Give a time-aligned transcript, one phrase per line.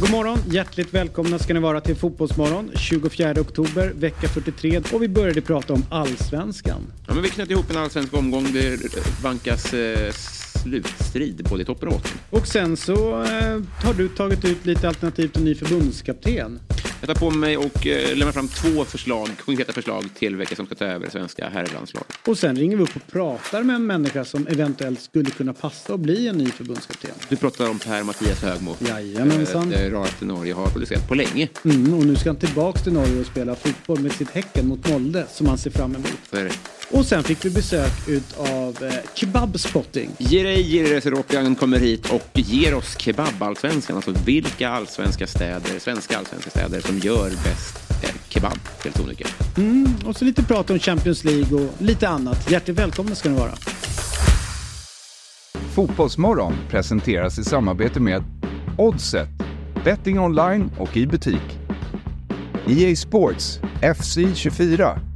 [0.00, 5.08] God morgon, hjärtligt välkomna ska ni vara till Fotbollsmorgon 24 oktober, vecka 43 och vi
[5.08, 6.80] började prata om Allsvenskan.
[7.06, 8.52] Ja, men vi knöt ihop en allsvensk omgång.
[8.52, 10.12] Det vankas eh,
[10.62, 12.18] slutstrid både i toppen och botten.
[12.30, 16.60] Och sen så eh, har du tagit ut lite alternativ till ny förbundskapten.
[17.06, 20.66] Jag tar på mig och eh, lämnar fram två förslag, konkreta förslag till vilka som
[20.66, 22.12] ska ta över det svenska herrlandslaget.
[22.26, 25.92] Och sen ringer vi upp och pratar med en människa som eventuellt skulle kunna passa
[25.92, 27.10] och bli en ny förbundskapten.
[27.28, 28.76] Du pratar om Per-Mattias Högmo.
[28.78, 29.72] Jajamensan.
[29.72, 31.48] Eh, Rarat i Norge har producerat på länge.
[31.64, 34.88] Mm, och nu ska han tillbaks till Norge och spela fotboll med sitt Häcken mot
[34.88, 36.30] Molde som han ser fram emot.
[36.30, 36.50] Det.
[36.90, 40.10] Och sen fick vi besök utav eh, Kebabspotting.
[40.18, 43.96] Jirey Jirey Seropian kommer hit och ger oss kebab-allsvenskan.
[43.96, 49.28] Alltså vilka allsvenska städer, svenska allsvenska städer som gör bäst eh, kebab, helt sonika.
[49.56, 52.50] Mm, och så lite prat om Champions League och lite annat.
[52.50, 53.52] Hjärtligt välkomna ska ni vara.
[55.74, 58.24] Fotbollsmorgon presenteras i samarbete med
[58.78, 59.28] Oddset,
[59.84, 61.58] betting online och i butik.
[62.66, 63.60] EA Sports,
[63.96, 65.15] FC 24.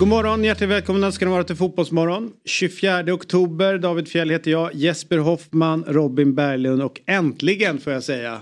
[0.00, 2.32] God morgon, hjärtligt välkomna ska ni vara till Fotbollsmorgon.
[2.44, 8.40] 24 oktober, David Fjell heter jag, Jesper Hoffman, Robin Berglund och äntligen får jag säga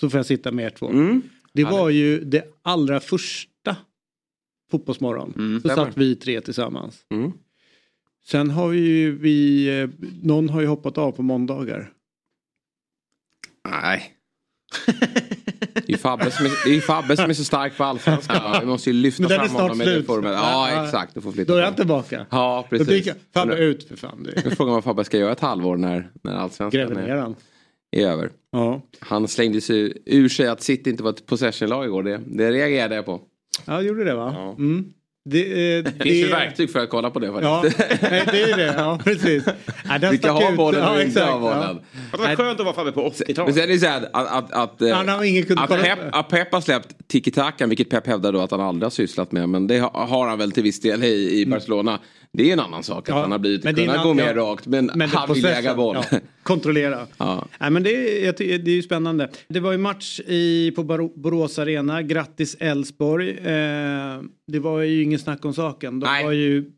[0.00, 0.88] så får jag sitta med er två.
[0.88, 1.22] Mm.
[1.52, 3.76] Det var ju det allra första
[4.70, 5.34] Fotbollsmorgon.
[5.36, 7.04] Mm, så satt vi tre tillsammans.
[7.10, 7.32] Mm.
[8.24, 9.88] Sen har vi ju, vi, eh,
[10.22, 11.92] någon har ju hoppat av på måndagar.
[13.68, 14.12] Nej.
[15.92, 18.56] Det är Fabbe som är, det är, ju Fabbe som är så stark på allsvenskan.
[18.60, 20.06] Vi måste ju lyfta fram honom snart med det slut.
[20.06, 20.32] formen.
[20.32, 21.14] Ja, Ja, exakt.
[21.14, 22.26] Du får flytta Då är han tillbaka.
[22.30, 22.88] Ja, Då precis.
[22.88, 24.26] dyker Fabbe ut för fan.
[24.44, 27.34] Nu frågan vad Fabbe ska göra ett halvår när, när allsvenskan gräver ner är, han.
[27.96, 28.30] är över.
[28.52, 28.82] Ja.
[29.00, 32.02] Han slängde sig ur sig att City inte var ett possession-lag igår.
[32.02, 33.20] Det, det reagerade jag på.
[33.66, 34.32] ja, gjorde det va?
[34.36, 34.50] Ja.
[34.58, 34.92] Mm.
[35.24, 38.02] Det, eh, Det finns ju verktyg för att kolla på det Ja, faktiskt.
[38.10, 38.74] nej, det är det.
[38.76, 39.44] Ja, precis.
[39.88, 41.58] Ja, den Vilka har bollen ja, och inte har bollen.
[41.92, 42.08] ja.
[42.12, 43.54] Det var skönt att vara Fabbe på Men 80-talet.
[43.54, 45.82] sen är det så här att, att, att, eh, Han har ingen kunnat att, kolla
[45.82, 49.32] Pep, att Pep har släppt tiki-takan, vilket Pep hävdar då att han aldrig har sysslat
[49.32, 49.48] med.
[49.48, 51.98] Men det har, han väl till viss del i, i Barcelona.
[52.32, 53.14] Det är en annan sak att.
[53.14, 54.66] Ja, han har blivit, men kunnat gå mer rakt.
[54.66, 55.96] Men, Men han vill äga boll.
[56.10, 57.06] ja, kontrollera.
[57.18, 57.46] Ja.
[57.60, 59.30] Nej, men det, är, jag det är ju spännande.
[59.48, 60.84] Det var ju match i, på
[61.16, 62.02] Borås Arena.
[62.02, 63.30] Grattis Elfsborg.
[63.30, 66.00] Eh, det var ju ingen snack om saken.
[66.00, 66.24] De Nej.
[66.24, 66.70] var ju,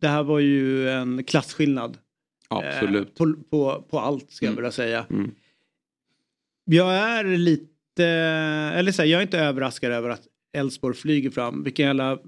[0.00, 1.98] det här var ju en klasskillnad.
[2.48, 3.08] Absolut.
[3.08, 4.56] Eh, på, på, på allt ska jag Mm.
[4.56, 5.04] vilja säga.
[5.10, 5.30] Mm.
[6.64, 8.04] Jag är lite,
[8.76, 10.22] eller så här, jag är inte överraskad över att
[10.52, 11.62] Elfsborg flyger fram.
[11.64, 12.18] Vilken jävla,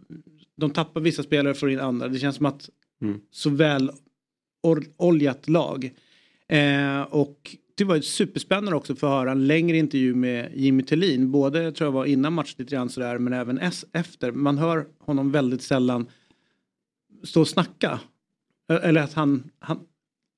[0.60, 2.08] de tappar vissa spelare och får in andra.
[2.08, 2.70] Det känns som att
[3.02, 3.20] Mm.
[3.30, 3.90] så väl
[4.96, 5.90] oljat lag.
[6.48, 10.82] Eh, och det var ju superspännande också för att höra en längre intervju med Jimmy
[10.82, 11.30] Tillin.
[11.30, 13.58] Både tror jag var innan match lite grann sådär men även
[13.92, 14.32] efter.
[14.32, 16.06] Man hör honom väldigt sällan
[17.24, 18.00] stå och snacka.
[18.82, 19.80] Eller att han, han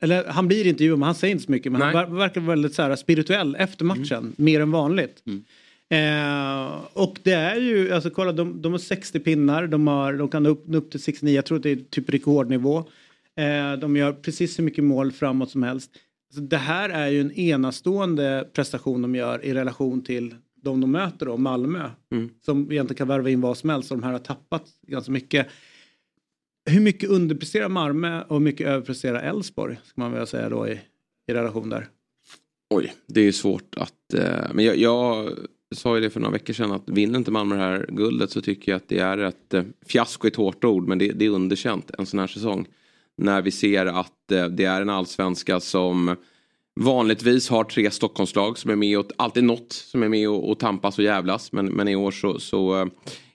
[0.02, 1.72] eller han blir intervjuad men han säger inte så mycket.
[1.72, 1.94] Men Nej.
[1.94, 4.32] han ver- verkar väldigt så här, spirituell efter matchen.
[4.36, 5.22] Mer än vanligt.
[5.26, 5.44] Mm.
[5.92, 9.66] Eh, och det är ju, alltså kolla de, de har 60 pinnar.
[9.66, 11.34] De, har, de kan upp, upp till 69.
[11.34, 12.78] Jag tror att det är typ rekordnivå.
[13.36, 15.90] Eh, de gör precis så mycket mål framåt som helst.
[16.34, 20.90] Så det här är ju en enastående prestation de gör i relation till de de
[20.90, 21.90] möter då, Malmö.
[22.12, 22.30] Mm.
[22.44, 23.92] Som egentligen kan värva in vad som helst.
[23.92, 25.46] Och de här har tappat ganska mycket.
[26.70, 29.80] Hur mycket underpresterar Malmö och hur mycket överpresterar Elfsborg?
[29.84, 30.80] Ska man väl säga då i,
[31.28, 31.88] i relation där.
[32.74, 34.14] Oj, det är ju svårt att...
[34.14, 35.30] Eh, men jag, jag
[35.74, 38.40] sa ju det för några veckor sedan att vinner inte Malmö det här guldet så
[38.40, 41.24] tycker jag att det är ett eh, fiasko i ett hårt ord men det, det
[41.24, 42.66] är underkänt en sån här säsong.
[43.16, 46.16] När vi ser att eh, det är en allsvenska som
[46.80, 50.58] vanligtvis har tre Stockholmslag som är med och alltid något som är med och, och
[50.58, 52.86] tampas och jävlas men, men i år så, så eh,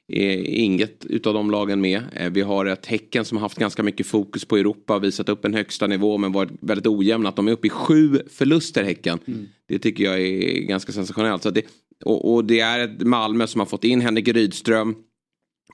[0.08, 2.02] är inget utav de lagen med.
[2.14, 5.46] Eh, Vi har ett Häcken som har haft ganska mycket fokus på Europa, visat upp
[5.46, 7.30] en högsta nivå men varit väldigt ojämna.
[7.30, 9.20] Att de är uppe i sju förluster Häcken.
[9.68, 11.44] Det tycker jag är ganska sensationellt.
[11.44, 11.62] Så att det,
[12.06, 14.96] och, och det är ett Malmö som har fått in Henrik Rydström.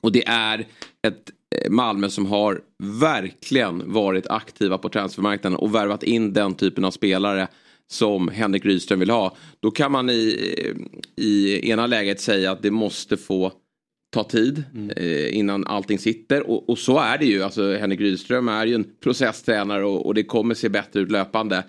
[0.02, 0.66] Och det är
[1.06, 6.84] ett eh, Malmö som har verkligen varit aktiva på transfermarknaden och värvat in den typen
[6.84, 7.48] av spelare
[7.90, 9.36] som Henrik Rydström vill ha.
[9.60, 10.74] Då kan man i,
[11.16, 13.52] i ena läget säga att det måste få
[14.12, 14.90] ta tid Mm.
[14.90, 16.50] eh, innan allting sitter.
[16.50, 17.42] Och, och så är det ju.
[17.42, 21.64] Alltså, Henrik Rydström är ju en processtränare och, och det kommer se bättre ut löpande.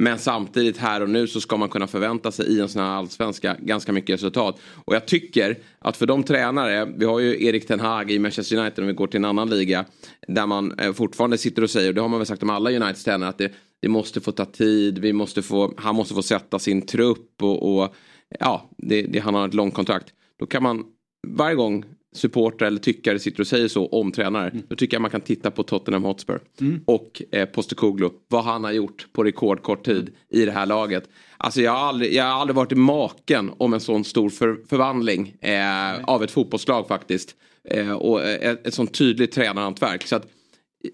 [0.00, 2.90] Men samtidigt här och nu så ska man kunna förvänta sig i en sån här
[2.90, 4.60] allsvenska ganska mycket resultat.
[4.84, 8.56] Och jag tycker att för de tränare, vi har ju Erik Ten Hag i Manchester
[8.56, 9.84] United om vi går till en annan liga.
[10.28, 12.70] Där man eh, fortfarande sitter och säger, och det har man väl sagt om alla
[12.70, 13.52] Uniteds tränare, att det,
[13.82, 17.78] det måste få ta tid, vi måste få, han måste få sätta sin trupp och,
[17.78, 17.94] och
[18.40, 20.06] ja, det, det, han har ett långt kontrakt.
[20.38, 20.84] Då kan man
[21.28, 21.84] varje gång
[22.16, 24.52] supportrar eller tyckare sitter och säger så om tränare.
[24.68, 26.40] Då tycker jag man kan titta på Tottenham Hotspur.
[26.84, 28.10] Och eh, Postecoglou.
[28.28, 31.08] Vad han har gjort på rekordkort tid i det här laget.
[31.36, 34.58] Alltså jag har aldrig, jag har aldrig varit i maken om en sån stor för,
[34.68, 37.36] förvandling eh, av ett fotbollslag faktiskt.
[37.70, 40.06] Eh, och eh, ett, ett sånt tydligt tränarhantverk.
[40.06, 40.90] Så att, eh,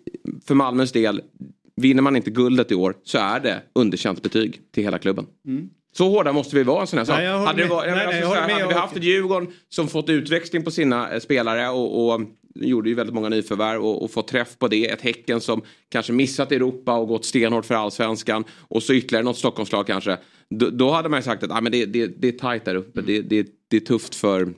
[0.47, 1.21] för Malmös del,
[1.77, 5.27] vinner man inte guldet i år så är det underkänt betyg till hela klubben.
[5.93, 7.17] Så hårda måste vi vara en sån här sak.
[7.17, 8.63] Nej, hade jag Nej, nej, alltså, jag så här, håller med.
[8.63, 12.21] hade vi haft ett Djurgården som fått utväxling på sina eh, spelare och, och
[12.55, 14.91] gjorde ju väldigt många nyförvärv och, och fått träff på det.
[14.91, 19.39] Ett Häcken som kanske missat Europa och gått stenhårt för allsvenskan och så ytterligare något
[19.39, 20.19] Stockholmslag kanske.
[20.51, 22.75] Då, då hade man ju sagt att ah, men det, det, det är tajt där
[22.75, 23.01] uppe.
[23.01, 24.49] Det, det, det är tufft för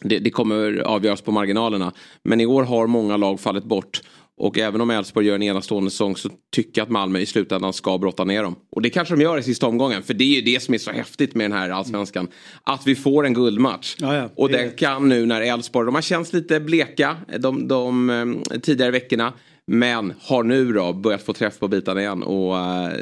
[0.00, 1.92] det, det kommer avgöras på marginalerna.
[2.22, 4.02] Men i år har många lag fallit bort.
[4.36, 7.72] Och även om Elfsborg gör en enastående säsong så tycker jag att Malmö i slutändan
[7.72, 8.54] ska brotta ner dem.
[8.76, 10.02] Och det kanske de gör i sista omgången.
[10.02, 12.28] För det är ju det som är så häftigt med den här allsvenskan.
[12.64, 13.96] Att vi får en guldmatch.
[13.98, 14.30] Ja, ja.
[14.36, 18.58] Och Det- den kan nu när Elfsborg, de har känts lite bleka de, de, eh,
[18.60, 19.32] tidigare veckorna.
[19.66, 22.92] Men har nu då börjat få träff på bitarna igen och eh,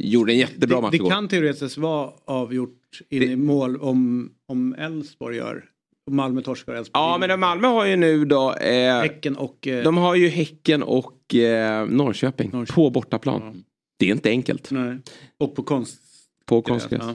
[0.00, 1.10] gjorde en jättebra match det, det igår.
[1.10, 2.80] kan teoretiskt vara avgjort
[3.10, 5.64] in i mål om, om Elfsborg gör.
[6.10, 8.54] Malmö torskar Elfsborg Ja men Malmö har ju nu då...
[8.54, 9.66] Eh, Häcken och...
[9.66, 12.74] Eh, De har ju Häcken och eh, Norrköping, Norrköping.
[12.74, 13.64] på bortaplan.
[13.98, 14.98] Det är inte enkelt nej.
[15.38, 16.00] Och på konst.
[16.46, 17.02] på konstgräs.
[17.02, 17.14] Ja.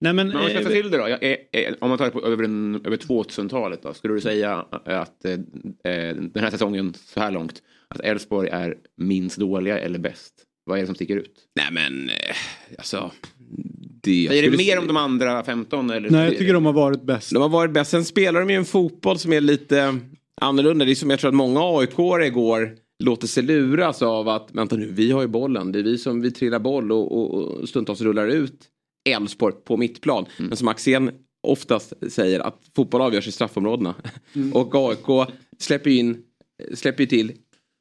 [0.00, 0.28] Nej men...
[0.28, 1.08] Men om man ska eh, ta till det då.
[1.08, 3.94] Jag, om man tar det på, över, en, över 2000-talet då.
[3.94, 7.62] Skulle du säga att eh, eh, den här säsongen så här långt.
[7.88, 10.34] Att Elfsborg är minst dåliga eller bäst?
[10.64, 11.34] Vad är det som sticker ut?
[11.56, 12.36] Nej men, eh,
[12.78, 13.10] alltså...
[14.02, 15.90] Det, Är det mer om de andra 15?
[15.90, 16.10] Eller?
[16.10, 17.32] nej jag tycker de har varit bäst.
[17.32, 17.90] De har varit bäst.
[17.90, 19.98] Sen spelar de ju en fotboll som är lite
[20.40, 20.84] annorlunda.
[20.84, 24.76] Det är som jag tror att många aik igår låter sig luras av att vänta
[24.76, 25.72] nu, vi har ju bollen.
[25.72, 28.60] Det är vi som vi trillar boll och, och, och stundtals rullar ut
[29.08, 30.26] Elfsborg på mittplan.
[30.36, 31.10] Men som Axén
[31.42, 33.94] oftast säger att fotboll avgörs i straffområdena.
[34.52, 35.28] och AIK
[35.58, 36.22] släpper ju in,
[36.74, 37.32] släpper ju till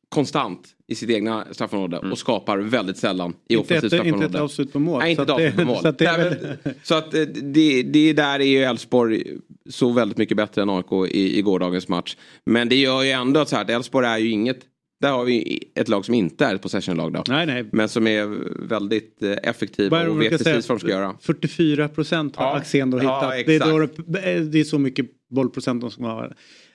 [0.09, 4.37] konstant i sitt egna straffområde och skapar väldigt sällan i Inte offensivt ett, inte straffområde.
[4.37, 4.99] ett avslut på mål.
[4.99, 5.77] Nej, inte ett avslut på mål.
[5.81, 9.23] Så att det men- så att eh, det, det där är ju Elfsborg
[9.69, 12.15] så väldigt mycket bättre än AIK i, i gårdagens match.
[12.45, 14.59] Men det gör ju ändå så här, att Elfsborg är ju inget,
[15.01, 17.23] där har vi ett lag som inte är ett possession-lag då.
[17.27, 17.65] nej nej.
[17.71, 18.25] Men som är
[18.67, 20.53] väldigt eh, effektiva och vet säga?
[20.55, 21.15] precis vad de ska göra.
[21.21, 22.55] 44 procent har Ja.
[22.57, 23.45] Axén då Ja, hittat.
[23.47, 26.29] det, är då det är så mycket bollprocent de ska ha.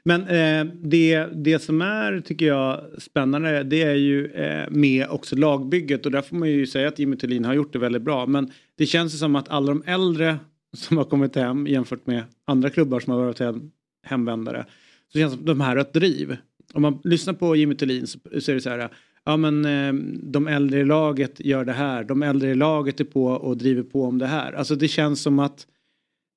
[0.04, 5.37] Men eh, det, det som är, tycker jag, spännande det är ju eh, med också
[5.37, 8.26] lagbygget och där får man ju säga att Jimmy Tillin har gjort det väldigt bra.
[8.26, 10.38] Men det känns ju som att alla de äldre
[10.76, 13.70] som har kommit hem jämfört med andra klubbar som har varit hem,
[14.06, 14.66] hemvändare.
[15.12, 16.37] Så känns det som att de här har ett driv.
[16.75, 18.88] Om man lyssnar på Jimmy Tillin så, så är det så här.
[19.25, 22.05] Ja men eh, de äldre i laget gör det här.
[22.05, 24.52] De äldre i laget är på och driver på om det här.
[24.52, 25.66] Alltså det känns som att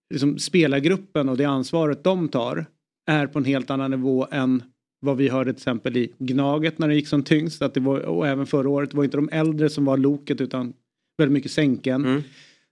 [0.10, 2.66] liksom, spelargruppen och det ansvaret de tar
[3.06, 4.64] är på en helt annan nivå än
[5.00, 7.62] vad vi hörde till exempel i Gnaget när det gick som tyngst.
[7.62, 10.74] Att det var, och även förra året var inte de äldre som var loket utan
[11.18, 12.06] väldigt mycket sänken.
[12.06, 12.22] Mm.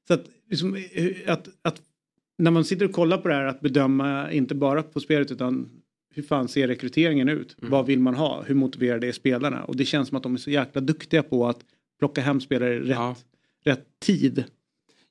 [0.07, 1.81] Så att, liksom, eh, att, att
[2.37, 5.69] när man sitter och kollar på det här att bedöma inte bara på spelet utan
[6.15, 7.55] hur fan ser rekryteringen ut?
[7.61, 7.71] Mm.
[7.71, 8.43] Vad vill man ha?
[8.45, 9.63] Hur motiverade är spelarna?
[9.63, 11.59] Och det känns som att de är så jäkla duktiga på att
[11.99, 13.15] plocka hem spelare i rätt, Ja.
[13.63, 14.43] rätt tid.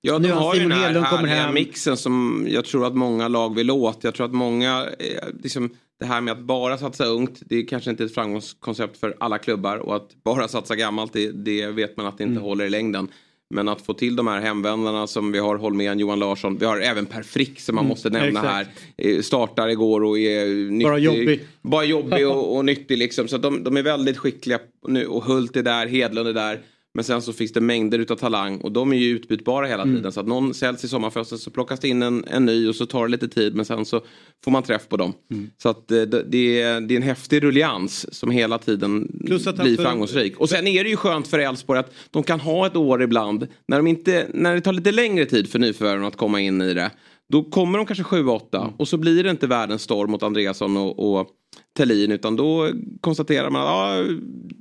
[0.04, 1.54] Ja, de Nu har Simon den här Hedlund kommer härliga hem.
[1.54, 4.04] mixen som jag tror att många lag vill åt.
[4.04, 7.66] Jag tror att många, eh, liksom, det här med att bara satsa ungt, det är
[7.66, 9.76] kanske inte ett framgångskoncept för alla klubbar.
[9.76, 12.42] Och att bara satsa gammalt, det, det vet man att det inte Mm.
[12.42, 13.08] håller i längden.
[13.54, 16.58] Men att få till de här hemvändarna som vi har Holmén, Johan Larsson.
[16.58, 18.70] Vi har även Per Frick som man måste nämna Mm, exakt.
[18.98, 19.10] här.
[19.10, 20.86] Eh, Startar igår och är nyttig.
[20.86, 21.40] Bara jobbig.
[21.62, 23.28] Bara jobbig och, och nyttig liksom.
[23.28, 25.06] Så de, de är väldigt skickliga nu.
[25.06, 26.60] Och Hult är där, Hedlund är där.
[26.94, 29.96] Men sen så finns det mängder utav talang och de är ju utbytbara hela Mm.
[29.96, 30.12] tiden.
[30.12, 32.86] Så att någon säljs i sommarfönstret så plockas det in en, en ny och så
[32.86, 34.00] tar det lite tid men sen så
[34.44, 35.12] får man träff på dem.
[35.30, 35.50] Mm.
[35.62, 39.46] Så att eh, det, det, är, det är en häftig rullians som hela tiden Plus
[39.46, 40.40] att han blir för- framgångsrik.
[40.40, 43.46] Och sen är det ju skönt för Elfsborg att de kan ha ett år ibland
[43.68, 46.74] när, de inte, när det tar lite längre tid för nyförvärven att komma in i
[46.74, 46.90] det.
[47.32, 48.74] Då kommer de kanske 7-8 Mm.
[48.76, 51.28] och så blir det inte världens storm mot Andreasson och, och
[51.76, 52.68] Thelin utan då
[53.00, 53.68] konstaterar man att
[54.08, 54.16] ja,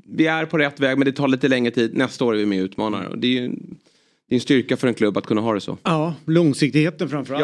[0.05, 1.97] vi är på rätt väg men det tar lite längre tid.
[1.97, 3.05] Nästa år är vi med och utmanar.
[3.05, 3.47] Och det är ju
[4.27, 5.77] det är en styrka för en klubb att kunna ha det så.
[5.83, 7.43] Ja, långsiktigheten framförallt.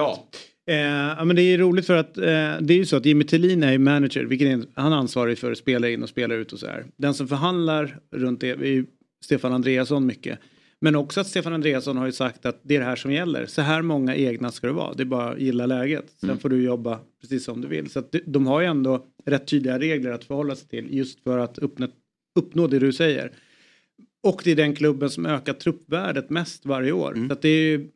[0.65, 0.74] Ja.
[0.74, 2.24] Eh, ja, men det är roligt för att eh,
[2.62, 5.38] det är ju så att Jimmy Tillin är ju manager, vilket är, han är ansvarig
[5.38, 6.86] för att spela in och spela ut och så här.
[6.98, 8.86] Den som förhandlar runt det är ju
[9.25, 10.39] Stefan Andreasson mycket.
[10.81, 13.46] Men också att Stefan Andreasson har ju sagt att det är det här som gäller.
[13.46, 14.93] Så här många egna ska det vara.
[14.93, 16.05] Det är bara att gilla läget.
[16.19, 16.39] Sen Mm.
[16.39, 17.89] får du jobba precis som du vill.
[17.89, 21.38] Så att de- har ju ändå rätt tydliga regler att förhålla sig till just för
[21.38, 21.88] att uppnå,
[22.39, 23.31] uppnå det du säger.
[24.24, 27.13] Och det är den klubben som ökar truppvärdet mest varje år.
[27.15, 27.27] Mm.
[27.29, 27.89] Så att det är ju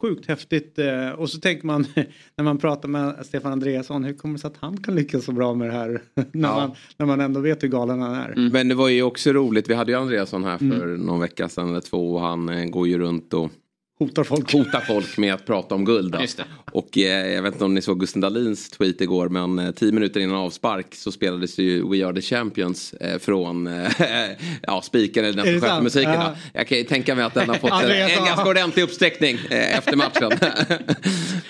[0.00, 0.78] sjukt häftigt.
[0.78, 1.86] eh, Och så tänker man
[2.36, 5.32] när man pratar med Stefan Andreasson, hur kommer det sig att han kan lyckas så
[5.32, 6.02] bra med det här?
[6.32, 8.28] när, man, när man ändå vet hur galen han är.
[8.32, 8.52] Mm.
[8.52, 11.68] Men det var ju också roligt, vi hade ju Andreasson här för någon vecka sedan
[11.68, 13.50] eller två och han eh, går ju runt och
[13.98, 14.52] Hotar folk.
[14.52, 16.12] hotar folk med att prata om guld.
[16.12, 16.20] då.
[16.20, 16.44] Just det.
[16.72, 19.92] Och eh, jag vet inte om ni såg Gusten Dahlins tweet igår men eh, tio
[19.92, 23.90] minuter innan avspark så spelades ju We Are The Champions eh, från eh,
[24.62, 25.82] ja, spiken eller den som sant?
[25.82, 26.12] musiken.
[26.12, 26.34] Ja.
[26.52, 28.24] Jag kan ju tänka mig att den har fått en, Andreas, en ja.
[28.26, 30.30] ganska ordentlig uppsträckning eh, efter matchen.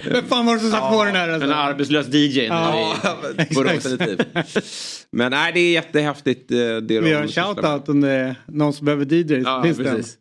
[0.12, 1.28] Vem fan var det som satt på den här?
[1.28, 1.48] Alltså?
[1.48, 2.40] En arbetslös DJ.
[2.44, 2.94] Ja.
[3.64, 4.26] definitivt.
[5.10, 6.50] Men nej det är jättehäftigt.
[6.50, 9.42] eh, Det de Vi gör en shoutout om det är någon som behöver DJs.
[9.44, 10.16] Ja, Finns precis.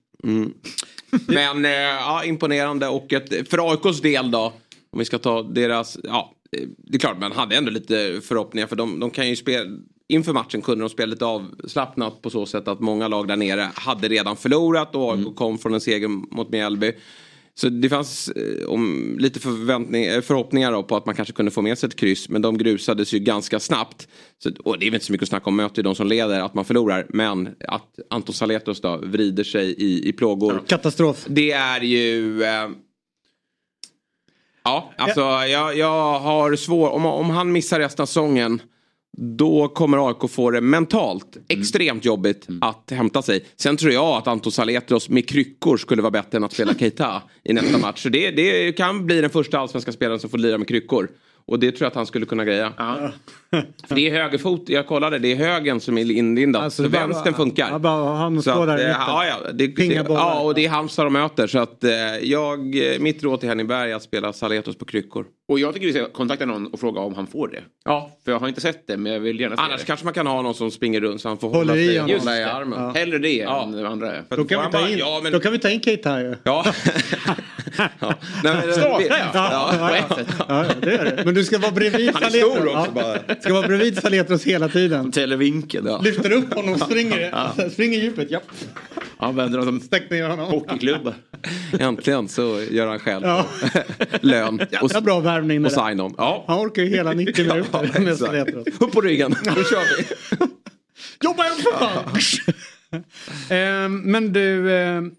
[1.28, 4.54] Men eh, ja, imponerande och ett, för AIKs del då.
[4.92, 8.68] Om vi ska ta deras, ja eh, det är klart man hade ändå lite förhoppningar
[8.68, 9.66] för de, de kan ju spela
[10.08, 13.70] Inför matchen kunde de spela lite avslappnat på så sätt att många lag där nere
[13.76, 16.94] hade redan förlorat och AIK kom från en seger mot Mjällby.
[17.58, 21.62] Så det fanns eh, om, lite förväntning, eh, förhoppningar på att man kanske kunde få
[21.62, 22.30] med sig ett kryss.
[22.30, 24.08] Men de grusades ju ganska snabbt.
[24.44, 26.40] Så, och det är väl inte så mycket att snacka om, möter de som leder
[26.40, 27.06] att man förlorar.
[27.10, 30.64] Men att Anton Saletros då vrider sig i, i plågor.
[30.68, 31.26] Katastrof.
[31.30, 32.44] Det är ju...
[32.44, 32.70] Eh,
[34.64, 36.90] ja, alltså jag, jag har svår...
[36.90, 38.62] Om, om han missar resten av säsongen
[39.18, 43.46] då kommer AIK få det mentalt extremt jobbigt att hämta sig.
[43.56, 47.22] Sen tror jag att Anton Saletros med kryckor skulle vara bättre än att spela Keita
[47.44, 48.04] i nästa match.
[48.04, 51.10] Så det, det kan bli den första allsvenska spelaren som får lira med kryckor.
[51.48, 52.74] Och det tror jag att han skulle kunna greja.
[53.88, 56.64] För det är högerfot, jag kollade, det är högen som är inlindad.
[56.64, 57.68] Alltså, så bara- vänstern funkar.
[57.72, 59.02] ja, bara han Så står att, där i mitten.
[59.08, 59.64] ja, ja, det,
[60.10, 61.48] ja, och det är Halmstad de möter.
[61.48, 62.60] Så att eh, jag,
[62.94, 65.26] eh, mitt råd till Henning Berg är att spela Saletros på kryckor.
[65.48, 67.62] Och jag tycker vi ska kontakta någon och fråga om han får det.
[67.86, 68.12] Ja.
[68.26, 69.86] För jag har inte sett det men jag vill gärna se Annars det.
[69.88, 72.20] kanske man kan ha någon som springer runt så han får hålla i sig honom.
[72.20, 72.80] hålla i armen.
[72.84, 72.92] Ja.
[72.96, 73.64] Hellre det Ja.
[73.64, 74.12] än det andra.
[74.30, 76.10] Då kan, vi ta han in, bara- ja, men, då kan vi ta in Kate
[76.10, 76.36] här ju.
[76.44, 76.66] Ja.
[78.00, 78.14] ja.
[78.44, 79.02] Nej, men, Startar jag?
[79.02, 80.18] Ja, ja, ja.
[80.48, 81.22] Ja, ja, det är det.
[81.26, 82.88] Men du ska vara bredvid Han är stor också Ja.
[83.28, 83.36] bara.
[83.42, 85.12] Ska vara bredvid Saletros hela tiden.
[85.12, 85.86] Televinkeln.
[85.88, 86.02] Ja.
[86.04, 88.32] Lyfter upp honom, springer, springer djupt.
[88.32, 88.42] Ja.
[89.18, 90.46] Använder dem som Stäck ner honom.
[90.52, 91.14] hockeyklubba.
[91.80, 93.46] Äntligen så gör han själv Ja.
[94.22, 95.88] lön och, Jävla bra värvning och där.
[95.90, 96.16] sign-on.
[96.18, 96.44] Ja.
[96.48, 98.18] Han orkar ju hela 90 minuter med exakt.
[98.20, 98.68] Saletros.
[98.80, 100.06] Upp på ryggen, nu kör vi.
[101.24, 103.04] Jobba igen för fan!
[103.50, 105.12] Ehm, men du, ehm,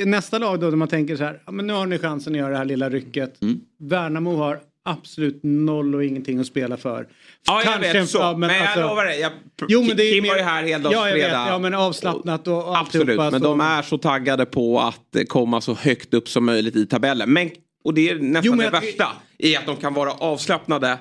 [0.00, 2.32] eh, nästa lag då, där man tänker så här, ja, men nu har ni chansen
[2.32, 3.42] att göra det här lilla rycket.
[3.42, 3.60] Mm.
[3.80, 7.08] Värnamo har absolut noll och ingenting att spela för.
[7.46, 8.18] Ja, jag Kanske vet så.
[8.18, 9.20] ja, men alltså- jag lovar dig.
[9.20, 9.32] Jag,
[9.68, 11.12] Jo, men det är Kim mer- var ju här heldags Ja, vet.
[11.12, 11.46] fredag.
[11.48, 15.60] Ja, men avslappnat och, och Absolut, men så- de är så taggade på att komma
[15.60, 17.32] så högt upp som möjligt i tabellen.
[17.32, 17.50] Men,
[17.84, 19.08] och det är nästan Jo, men det jag- värsta.
[19.38, 20.98] I att de kan vara avslappnade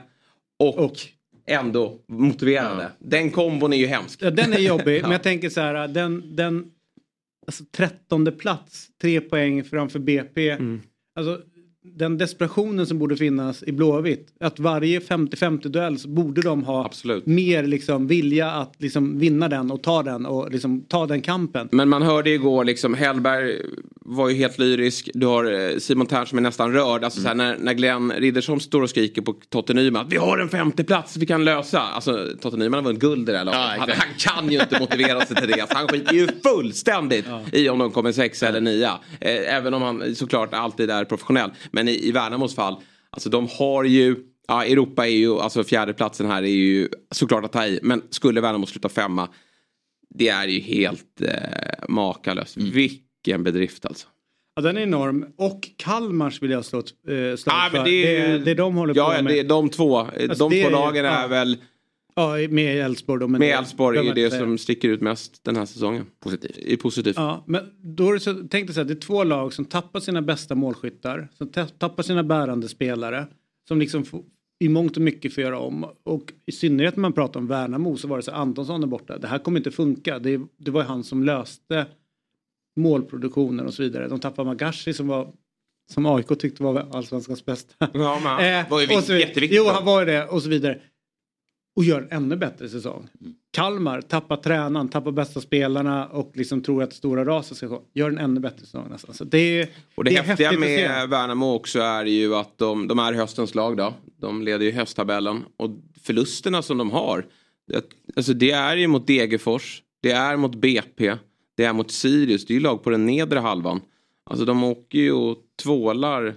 [0.60, 0.94] och, Och?
[1.48, 2.92] ändå motiverade.
[3.00, 4.20] Den kombon är ju hemsk.
[4.22, 6.66] Ja, den är jobbig, men jag tänker så här, den, den
[7.48, 10.50] alltså, trettonde plats, tre poäng framför BP.
[10.50, 10.82] Mm.
[11.20, 11.40] Alltså,
[11.94, 14.28] den desperationen som borde finnas i Blåvitt.
[14.40, 17.26] Att varje 50-50 duell så borde de ha Absolut.
[17.26, 21.70] mer liksom, vilja att liksom, vinna den och ta den och liksom, ta den kampen.
[21.72, 23.62] Men man hörde igår liksom Hellberg
[24.08, 25.10] var ju helt lyrisk.
[25.14, 27.04] Du har eh, Simon Tern som är nästan rörd.
[27.04, 30.18] Alltså så här, när, när Glenn Riddersson står och skriker på Totte Nyman att vi
[30.18, 31.80] har en femte plats vi kan lösa.
[31.80, 33.60] Alltså Totte Nyman har vunnit guld i det här laget.
[33.60, 35.62] Ja, han, han kan ju inte motivera sig till det.
[35.62, 39.00] Alltså, han skiter ju fullständigt i om de kommer sexa eller nia.
[39.20, 41.52] Eh, även om han såklart alltid är professionell.
[41.76, 42.76] Men i, i Värnamos fall,
[43.10, 44.16] alltså de har ju
[44.48, 47.80] Ja, Europa är ju, alltså fjärdeplatsen här är ju såklart att ta i.
[47.84, 49.30] Men skulle Värnamo sluta femma,
[50.10, 51.30] det är ju helt eh,
[51.90, 52.58] makalöst.
[52.58, 52.72] Mm.
[52.72, 54.08] Vilken bedrift alltså.
[54.56, 55.26] Ja, den är enorm.
[55.38, 57.84] Och Kalmars vill jag slå ett eh, slag Ah, för.
[57.84, 59.34] det, är, det, det de håller ja, på ja, med.
[59.34, 59.98] det är de två.
[59.98, 61.28] Alltså, de två är- lagen är ja.
[61.28, 61.58] väl
[62.16, 63.28] Ja, med Elfsborg då.
[63.28, 66.06] men med Elfsborg är det som sticker ut mest den här säsongen.
[66.20, 66.58] Positivt.
[66.58, 67.16] I positivt.
[67.16, 70.00] Ja, men då är det så, tänkte så här, det är två lag som tappar
[70.00, 73.28] sina bästa målskyttar, som ta- tappar sina bärande spelare,
[73.68, 74.24] som liksom får,
[74.60, 75.86] i mångt och mycket får göra om.
[76.04, 79.18] Och i synnerhet när man pratar om Värnamo så var det så Antonsson är borta,
[79.18, 80.20] det här kommer inte funka.
[80.20, 81.86] Det, det var ju han som löste
[82.76, 84.08] målproduktionen och så vidare.
[84.08, 85.34] De tappade Magashi som var
[85.94, 87.74] som AIK tyckte var allsvenskans bästa.
[87.80, 89.20] Ja, men han Eh, var ju vidare.
[89.20, 89.58] jätteviktig.
[89.58, 90.80] Jo, han var ju det och så vidare.
[91.76, 93.08] Och gör en ännu bättre säsong.
[93.52, 97.84] Kalmar tappar tränaren, tappar bästa spelarna och liksom tror att stora raset ska gå.
[97.94, 99.16] Gör en ännu bättre säsong nästan.
[99.16, 103.00] Så det är, Och det, är häftiga med Värnamo också är ju att de, de
[103.00, 103.94] är höstens lag då.
[104.20, 105.44] De leder ju hösttabellen.
[105.58, 105.70] Och
[106.02, 107.26] förlusterna som de har.
[107.68, 109.82] Det, alltså det är ju mot Degerfors.
[110.02, 111.16] Det är mot BP.
[111.58, 112.46] Det är mot Sirius.
[112.46, 113.82] Det är ju lag på den nedre halvan.
[114.30, 116.36] Alltså de åker ju och tvålar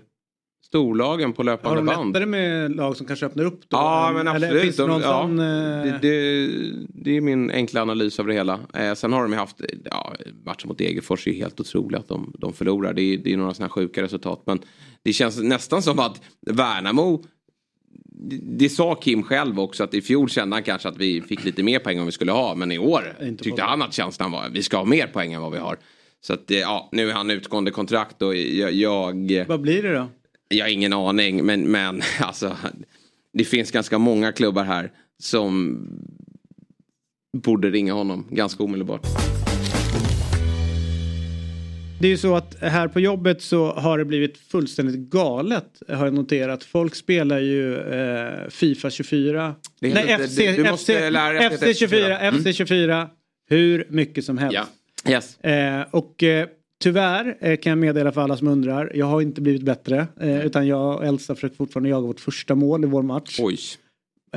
[0.69, 2.09] storlagen på Har löpande de band.
[2.13, 3.77] lättare med lag som kanske öppnar upp då?
[3.77, 4.77] Ja men absolut.
[4.77, 6.47] det De, ja, sån, eh, det, det,
[6.89, 8.61] det är min enkla analys av det hela.
[8.75, 10.13] Eh, sen har de ju haft ja,
[10.45, 12.93] matcher mot Degerfors är ju helt otroligt att de, de förlorar.
[12.93, 14.43] Det är, det är några sådana här sjuka resultat.
[14.47, 14.61] Men
[15.03, 17.25] det känns nästan som att Värnamo
[18.21, 21.45] det, det sa Kim själv också att i fjol kände han kanske att vi fick
[21.45, 22.55] lite mer poäng än vi skulle ha.
[22.55, 25.43] Men i år tyckte han att känslan var att vi ska ha mer poäng än
[25.43, 25.79] vad vi har.
[26.21, 30.07] Så att eh, ja, nu är han utgående kontrakt och jag Vad blir det då?
[30.49, 32.57] Jag har ingen aning men, men alltså
[33.33, 35.79] det finns ganska många klubbar här som
[37.37, 39.07] borde ringa honom ganska omedelbart.
[42.01, 46.05] Det är ju så att här på jobbet så har det blivit fullständigt galet har
[46.05, 46.65] jag noterat.
[46.65, 49.55] Folk spelar ju eh, Fifa 24.
[49.81, 52.19] Det är Nej, FC, du- du FC, FC heta 24.
[52.19, 52.41] Mm.
[52.45, 53.09] FC 24.
[53.49, 54.55] Hur mycket som helst.
[55.05, 55.13] Ja.
[55.13, 55.41] Yes.
[55.41, 56.47] Eh, och eh,
[56.79, 58.93] tyvärr eh, kan jag meddela för alla som undrar.
[58.95, 60.07] Jag har inte blivit bättre.
[60.21, 63.39] Eh, utan jag och Elsa försöker fortfarande jaga vårt första mål i vår match.
[63.41, 63.59] Oj.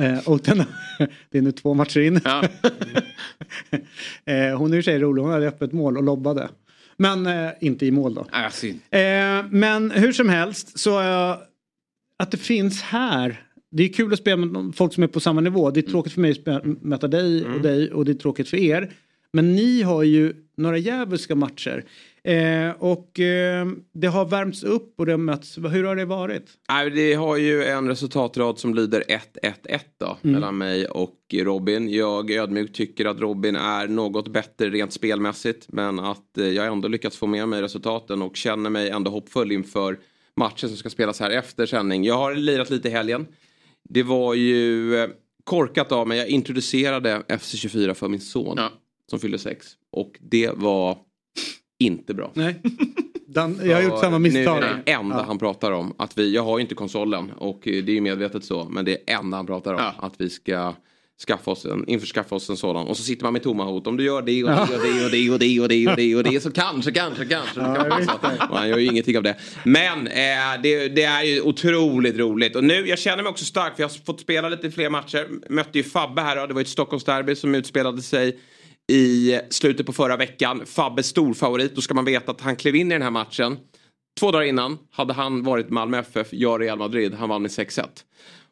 [0.00, 0.58] Eh, och den,
[1.30, 2.20] det är nu två matcher in.
[2.24, 2.44] Ja.
[4.56, 5.22] hon är i sig rolig.
[5.22, 6.48] Hon hade öppet mål och lobbade.
[6.96, 7.28] Men
[7.60, 8.26] inte i mål då.
[8.52, 8.80] Synd.
[8.90, 9.00] Eh,
[9.50, 10.98] men hur som helst så
[12.18, 13.40] att det finns här.
[13.70, 15.70] Det är kul att spela med folk som är på samma nivå.
[15.70, 18.56] Det är tråkigt för mig att möta dig och dig och det är tråkigt för
[18.56, 18.92] er.
[19.32, 21.84] Men ni har ju några djävulska matcher.
[22.24, 25.58] Eh, och eh, det har värmts upp och det har mötts.
[25.58, 26.50] Hur har det varit?
[26.68, 29.04] Nej, det har ju en resultatrad som lyder
[29.42, 30.18] 1-1-1 då.
[30.22, 31.90] Mellan mig och Robin.
[31.90, 35.66] Jag ödmjukt tycker att Robin är något bättre rent spelmässigt.
[35.68, 39.52] Men att eh, jag ändå lyckats få med mig resultaten och känner mig ändå hoppfull
[39.52, 39.98] inför
[40.36, 42.04] matchen som ska spelas här efter sändning.
[42.04, 43.26] Jag har lirat lite i helgen.
[43.88, 45.08] Det var ju eh,
[45.44, 46.18] korkat av mig.
[46.18, 48.54] Jag introducerade FC24 för min son.
[48.56, 48.70] Ja.
[49.10, 49.66] Som fyllde sex.
[49.90, 50.98] Och det var
[51.86, 52.30] inte bra.
[52.34, 52.54] Nej.
[53.26, 54.56] Dan, jag har gjort samma Nu misstag.
[54.58, 55.24] är det enda Ja.
[55.26, 55.94] han pratar om.
[55.98, 58.64] Att vi, jag har ju inte konsolen och eh, det är ju medvetet så.
[58.70, 59.80] Men det är enda han pratar om.
[59.80, 59.94] Ja.
[60.06, 60.74] Att vi ska
[61.28, 62.86] skaffa oss en, införskaffa oss en sådan.
[62.86, 63.86] Och så sitter man med tomma hot.
[63.86, 65.96] Om du gör det och det och det och det och det och det och
[65.96, 67.60] det och det så kanske, kanske, kanske.
[68.50, 69.36] Och han gör ju ingenting av det.
[69.64, 72.56] Men eh, det, det är ju otroligt roligt.
[72.56, 75.28] Och nu, jag känner mig också stark för jag har fått spela lite fler matcher.
[75.48, 78.38] Mötte ju Fabbe här och det var ett Stockholmsderby som utspelade sig
[78.88, 80.66] i slutet på förra veckan.
[80.66, 81.74] Fabbe storfavorit.
[81.74, 83.58] Då ska man veta att han klev in i den här matchen.
[84.20, 87.14] Två dagar innan hade han varit Malmö FF, jag Real Madrid.
[87.14, 87.84] Han vann med 6-1.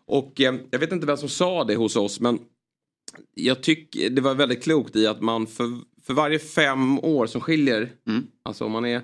[0.06, 2.38] Och eh, jag vet inte vem som sa det hos oss men
[3.34, 5.64] jag tycker det var väldigt klokt i att man för,
[6.06, 7.92] för varje fem år som skiljer,
[8.42, 9.02] alltså om man är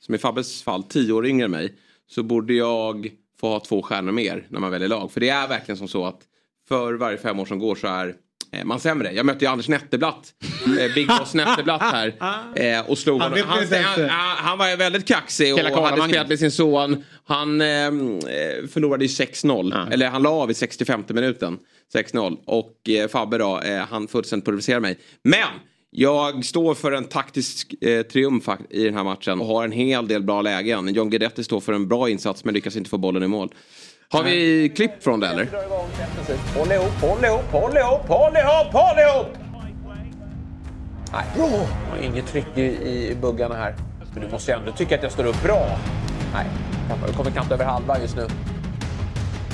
[0.00, 1.74] som i Fabbes fall tio år yngre än mig,
[2.06, 3.10] så borde jag
[3.40, 5.12] få ha två stjärnor mer när man väljer lag.
[5.12, 6.20] För det är verkligen som så att
[6.68, 8.16] för varje fem år som går så är
[8.64, 9.12] man sämre.
[9.12, 10.34] Jag mötte ju Anders Netterblatt,
[10.80, 12.14] eh, Big Boss Netterblatt här
[12.78, 13.46] eh, och slog Han honom.
[13.48, 17.04] han, han, han var väldigt kaxig och hade spelat med sin son.
[17.26, 17.90] Han eh, eh,
[18.72, 19.92] förlorade ju 6-0, Ja.
[19.92, 21.58] eller han la av i 65 minuten.
[21.94, 24.98] 6-0 och eh, Fabbe då, eh, han fullständigt pulveriserar mig.
[25.22, 25.48] Men!
[25.96, 30.08] Jag står för en taktisk eh, triumf i den här matchen och har en hel
[30.08, 30.94] del bra lägen.
[30.94, 33.52] John Guidetti står för en bra insats men lyckas inte få bollen i mål.
[34.10, 35.48] Har vi klipp från det eller?
[36.58, 39.26] Håll ihop, håll ihop, håll ihop, håll ihop, håll ihop!
[41.12, 41.48] Nej, bra!
[41.48, 43.74] Jag har inget tryck i, i buggarna här.
[44.14, 45.78] Men du måste ju ändå tycka att jag står upp bra.
[46.34, 46.46] Nej,
[47.06, 48.26] jag kommer knappt över halva just nu.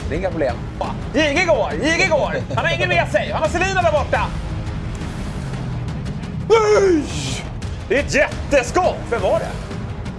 [0.08, 0.56] Det är inga problem.
[1.14, 2.54] Jige går, Jige går!
[2.54, 4.26] Han har ingen med sig, han har Selina där borta!
[6.48, 7.04] Oj!
[7.88, 8.96] Det är ett jätteskott!
[9.10, 9.50] Vem var det?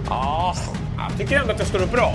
[0.08, 0.54] Ja,
[0.98, 2.14] jag tycker ändå att jag står upp bra.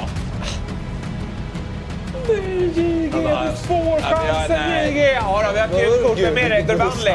[2.27, 5.13] Nej, JG, du får chansen JG!
[5.13, 6.17] Ja, då, vi har ett gult kort.
[6.19, 6.61] Vem är det?
[6.61, 7.11] Gurbanli?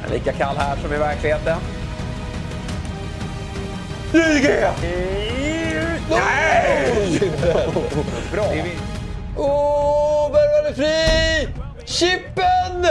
[0.00, 1.58] Han är lika kall här som i verkligheten.
[4.12, 4.48] JG!
[6.10, 7.20] Nej!
[8.32, 8.44] Bra.
[9.36, 11.48] Åh, värvade fri!
[11.84, 12.86] Chippen!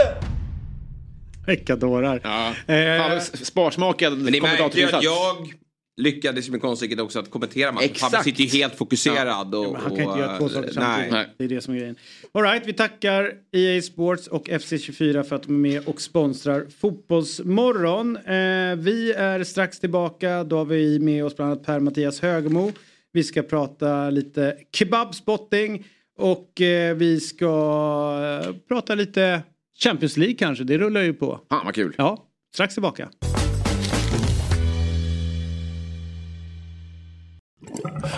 [1.46, 2.20] Vilka dårar.
[2.24, 2.74] Ja.
[2.74, 5.04] Eh, sparsmakad Men ni märkte ju att kommentatorinnsats.
[5.04, 5.36] jag
[5.96, 7.90] lyckades med konststycket också att kommentera matchen.
[7.90, 8.12] Exakt.
[8.12, 9.54] Fabbe sitter ju helt fokuserad.
[9.54, 10.74] Och, Men han kan inte och, göra två eh, saker nej.
[10.74, 11.12] samtidigt.
[11.12, 11.34] Nej.
[11.38, 11.96] Det är det som är grejen.
[12.32, 16.66] All right, vi tackar EA Sports och FC24 för att de är med och sponsrar
[16.80, 18.16] Fotbollsmorgon.
[18.16, 20.44] Eh, vi är strax tillbaka.
[20.44, 22.72] Då har vi med oss bland annat Per-Mattias Högmo.
[23.12, 25.86] Vi ska prata lite kebabspotting
[26.18, 27.46] och eh, vi ska
[28.44, 29.42] eh, prata lite
[29.78, 31.40] Champions League kanske, det rullar ju på.
[31.50, 31.94] Fan vad kul.
[31.98, 33.08] Ja, strax tillbaka.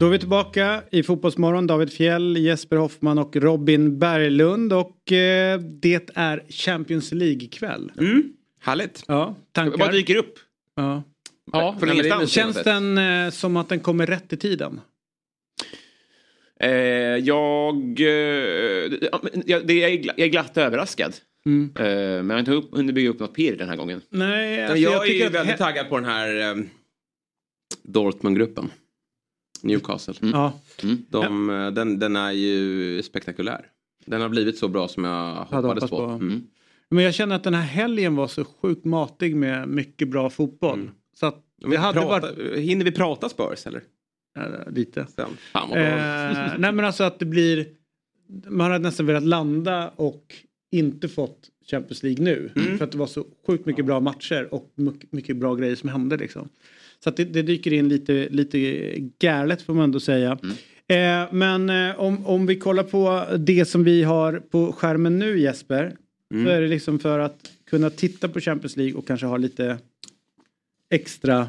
[0.00, 1.66] Då är vi tillbaka i Fotbollsmorgon.
[1.66, 4.72] David Fjell, Jesper Hoffman och Robin Berglund.
[4.72, 7.92] Och eh, det är Champions League-kväll.
[7.98, 8.32] Mm.
[8.60, 9.04] Härligt.
[9.06, 9.78] Ja, tankar?
[9.78, 10.38] Vad dyker upp?
[10.76, 11.02] Ja.
[11.52, 12.30] Ja, från ingenstans.
[12.30, 14.80] Känns den eh, som att den kommer rätt i tiden?
[16.60, 16.70] Eh,
[17.16, 18.06] jag, eh,
[19.46, 21.14] jag, det, jag, är gla- jag är glatt överraskad.
[21.46, 21.70] Mm.
[21.78, 21.84] Eh,
[22.22, 24.00] men jag har inte hunnit bygga upp något pirr den här gången.
[24.10, 26.64] Nej, alltså, jag, jag, är väldigt taggad på den här eh,
[27.82, 28.70] Dortmund-gruppen.
[29.62, 30.14] Newcastle.
[30.32, 30.52] Ja.
[31.08, 33.66] De, eh, den, den är ju spektakulär.
[34.06, 35.96] Den har blivit så bra som jag hoppades hoppats på.
[35.96, 36.04] på.
[36.04, 36.42] Mm.
[36.88, 40.90] Men jag känner att den här helgen var så sjukt matig med mycket bra fotboll.
[41.14, 42.58] Så att det hade prata, varit...
[42.58, 43.82] Hinner vi prata Spurs eller?
[44.34, 45.06] Ja, lite.
[45.16, 45.28] Sen.
[45.52, 45.72] Fan.
[45.72, 47.66] Eh, nej men alltså att det blir...
[48.48, 50.34] Man hade nästan velat landa och
[50.72, 52.52] inte fått Champions League nu.
[52.56, 52.78] Mm.
[52.78, 55.88] För att det var så sjukt mycket bra matcher och mycket, mycket bra grejer som
[55.88, 56.48] hände liksom.
[57.04, 58.58] Så att det, det dyker in lite, lite
[59.18, 60.38] galet får man ändå säga.
[60.42, 60.56] Mm.
[60.90, 65.40] Eh, men eh, om, om vi kollar på det som vi har på skärmen nu
[65.40, 65.96] Jesper.
[66.34, 66.44] Mm.
[66.46, 69.78] Så är det liksom för att kunna titta på Champions League och kanske ha lite
[70.90, 71.48] extra,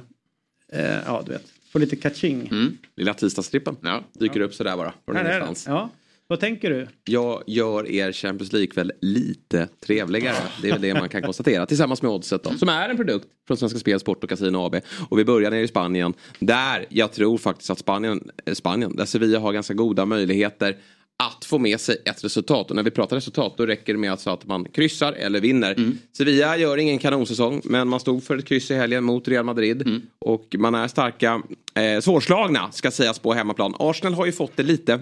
[0.71, 2.47] eh, ja du vet, få lite catching.
[2.51, 2.77] Mm.
[2.95, 4.03] Lilla tisdagstrippen Ja.
[4.13, 4.93] dyker upp sådär bara.
[5.05, 5.55] Från Här är det.
[5.65, 5.89] Ja.
[6.31, 6.87] Vad tänker du?
[7.05, 10.35] Jag gör er Champions League-kväll lite trevligare.
[10.61, 11.65] Det är väl det man kan konstatera.
[11.65, 12.49] Tillsammans med Oddset då.
[12.49, 14.75] Som är en produkt från Svenska Spel, Sport och Casino AB.
[15.09, 16.13] Och vi börjar nere i Spanien.
[16.39, 20.77] Där jag tror faktiskt att Spanien, eh, Spanien där Sevilla har ganska goda möjligheter
[21.23, 22.69] att få med sig ett resultat.
[22.69, 25.75] Och när vi pratar resultat då räcker det med alltså att man kryssar eller vinner.
[26.17, 30.01] Sevilla gör ingen kanonsäsong men man stod för ett kryss i helgen mot Real Madrid.
[30.19, 31.41] Och man är starka,
[31.75, 33.75] eh, svårslagna ska sägas på hemmaplan.
[33.79, 34.99] Arsenal har ju fått det lite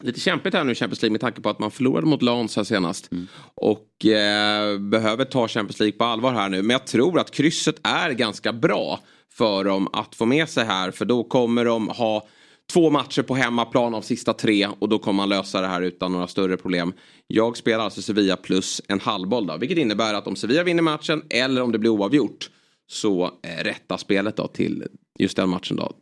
[0.00, 2.64] lite kämpigt här nu Champions League med tanke på att man förlorade mot Lans här
[2.64, 3.10] senast.
[3.54, 6.62] Och eh, behöver ta Champions League på allvar här nu.
[6.62, 9.00] Men jag tror att krysset är ganska bra
[9.32, 10.90] för dem att få med sig här.
[10.90, 12.26] För då kommer de ha
[12.72, 16.12] två matcher på hemmaplan av sista tre och då kommer man lösa det här utan
[16.12, 16.92] några större problem.
[17.26, 19.56] Jag spelar alltså Sevilla plus en halvboll då.
[19.56, 22.50] Vilket innebär att om Sevilla vinner matchen eller om det blir oavgjort
[22.86, 24.84] så eh, rätta spelet då till
[25.18, 25.92] just den matchen då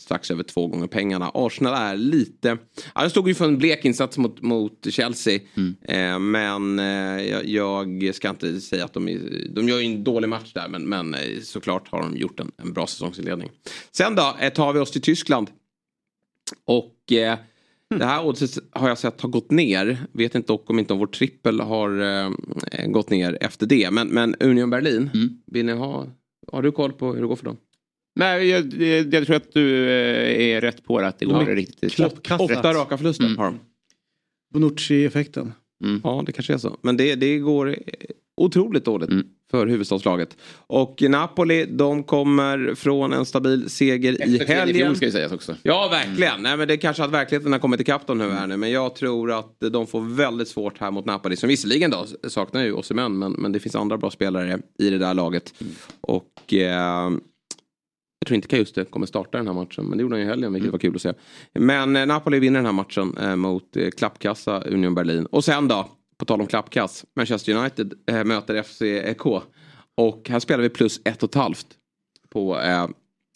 [0.00, 1.30] strax över två gånger pengarna.
[1.34, 2.58] Arsenal är lite...
[2.94, 5.40] Ja, de stod ju för en blek insats mot, mot Chelsea.
[5.88, 9.08] Eh, men eh, jag, jag ska inte säga att de...
[9.08, 12.40] är- De gör ju en dålig match där men, men eh, såklart har de gjort
[12.40, 13.50] en, en bra säsongsinledning.
[13.92, 15.50] Sen då eh, tar vi oss till Tyskland.
[16.64, 17.38] Och eh,
[17.98, 19.98] det här oddset har jag sett har gått ner.
[20.12, 23.90] Vet inte dock om inte om vår trippel har eh, gått ner efter det.
[23.90, 25.10] Men, men Union Berlin,
[25.46, 26.06] vill ni ha...
[26.52, 27.56] Har du koll på hur det går för dem?
[28.16, 31.48] Nej, jag, jag, jag tror att du eh, är rätt på det, att det går
[31.48, 31.54] Ja.
[31.54, 32.00] riktigt.
[32.40, 33.58] Åtta raka förluster har de.
[34.54, 35.52] Bonucci-effekten.
[36.04, 36.76] Ja, det kanske är så.
[36.82, 37.74] Men det, det går eh,
[38.36, 39.26] otroligt dåligt Mm.
[39.50, 40.36] för huvudstadslaget.
[40.56, 44.76] Och Napoli, de kommer från en stabil seger i Efter tredje helgen.
[44.86, 45.54] fjol ska ju sägas också.
[45.62, 46.42] Ja, verkligen.
[46.42, 48.56] Nej, men det är kanske att verkligheten har kommit ikapp dem nu här nu.
[48.56, 51.36] Men jag tror att de får väldigt svårt här mot Napoli.
[51.36, 53.18] Som visserligen då saknar ju Osimhen.
[53.18, 55.54] Men, men det finns andra bra spelare i det där laget.
[56.00, 57.10] Och eh,
[58.26, 59.84] jag tror inte Kajuste kommer starta den här matchen.
[59.84, 61.12] Men det gjorde han ju i helgen, vilket var kul att se.
[61.52, 65.26] Men eh, Napoli vinner den här matchen eh, mot eh, klappkassa Union Berlin.
[65.26, 67.04] Och sen då, på tal om klappkass.
[67.16, 69.26] Manchester United eh, möter FCK.
[69.94, 71.66] Och här spelar vi plus ett och ett halvt
[72.28, 72.88] på eh,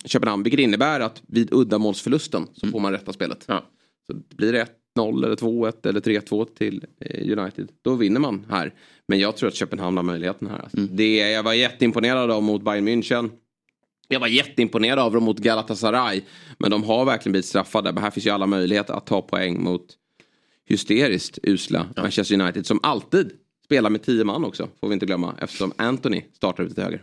[0.05, 0.43] Köpenhamn.
[0.43, 3.45] Vilket innebär att vid uddamålsförlusten så får man rätta spelet.
[3.49, 3.65] Ja.
[4.07, 4.67] Så blir det
[4.99, 7.69] 1-0 eller 2-1 eller 3-2 till eh, United.
[7.83, 8.75] Då vinner man här.
[9.09, 10.59] Men jag tror att Köpenhamn har möjligheten här.
[10.59, 10.77] Alltså.
[10.81, 13.31] Det, jag var jätteimponerad av mot Bayern München.
[14.13, 16.23] Jag var jätteimponerad av dem mot Galatasaray.
[16.59, 17.93] Men de har verkligen blivit straffade.
[17.93, 19.87] Men här finns ju alla möjligheter att ta poäng mot
[20.69, 22.67] hysteriskt usla Manchester United.
[22.67, 23.31] Som alltid
[23.65, 24.69] spelar med tio man också.
[24.81, 25.35] Får vi inte glömma.
[25.39, 27.03] Eftersom Anthony startar ute till höger.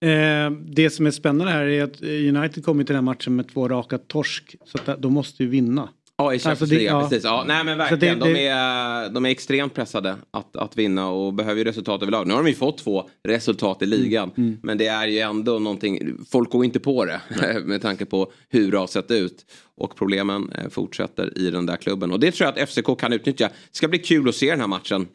[0.00, 3.48] Eh, det som är spännande här är att United kommer till den här matchen med
[3.48, 4.56] två raka torsk.
[4.64, 5.88] Så att de måste ju vinna.
[6.16, 7.08] Ja, i Champions Alltså, League, ja.
[7.08, 7.24] precis.
[7.24, 8.18] Ja, nej men verkligen.
[8.18, 12.02] det- De, det- är, de är extremt pressade att, att vinna och behöver ju resultat
[12.02, 12.26] överlag.
[12.26, 14.30] Nu har de ju fått två resultat i ligan.
[14.36, 17.20] Mm, Men det är ju ändå någonting, folk går inte på det
[17.64, 19.44] med tanke på hur det har sett ut.
[19.76, 22.12] Och problemen eh, fortsätter i den där klubben.
[22.12, 23.48] Och det tror jag att FCK kan utnyttja.
[23.48, 25.06] Det ska bli kul att se den här matchen.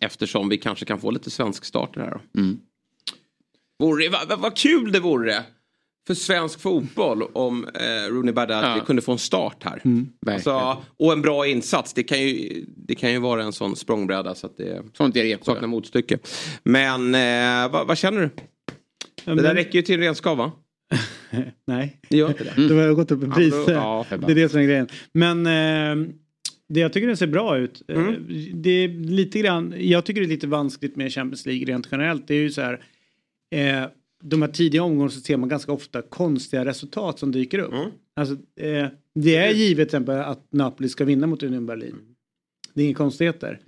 [0.00, 2.40] Eftersom vi kanske kan få lite svensk start i det här då.
[2.40, 2.58] Mm.
[3.78, 5.42] Vore, vad, vad, vad kul det vore
[6.06, 8.84] för svensk fotboll om eh, Rooney Badati Ja.
[8.84, 9.82] kunde få en start här.
[10.26, 11.92] Alltså, och en bra insats.
[11.92, 15.24] Det kan, ju, det kan ju vara en sån språngbräda så att det Sånt är
[15.24, 16.18] det saknar motstycke.
[16.64, 18.28] Men eh, vad, vad känner du?
[19.24, 20.52] det där men- räcker ju till en renskav va?
[21.66, 22.00] Nej.
[22.08, 22.68] Det gör inte det.
[22.68, 23.50] De har gått upp i Ja, pris.
[23.66, 24.88] då- ja, det är det som är grejen.
[25.12, 26.08] Men eh,
[26.68, 27.82] det, jag tycker den ser bra ut.
[27.88, 28.14] Eh, Mm.
[28.54, 32.28] Det är lite grann, jag tycker det är lite vanskligt med Champions League rent generellt.
[32.28, 32.84] Det är ju så här.
[33.54, 33.84] Eh,
[34.22, 37.72] de här tidiga omgångarna så ser man ganska ofta konstiga resultat som dyker upp.
[37.72, 37.90] Mm.
[38.16, 41.96] Alltså, eh, det är givet till exempel att Napoli ska vinna mot Union Berlin.
[42.74, 43.60] Det är inga konstigheter.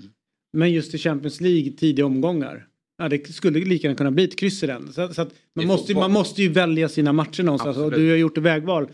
[0.53, 2.67] Men just i Champions League tidiga omgångar.
[2.99, 4.93] Ja, det skulle lika gärna kunna bli ett kryss i den.
[4.93, 7.77] Så, så att man, måste, man måste ju välja sina matcher någonstans.
[7.77, 8.07] Och Absolut.
[8.07, 8.89] du har gjort ett vägval.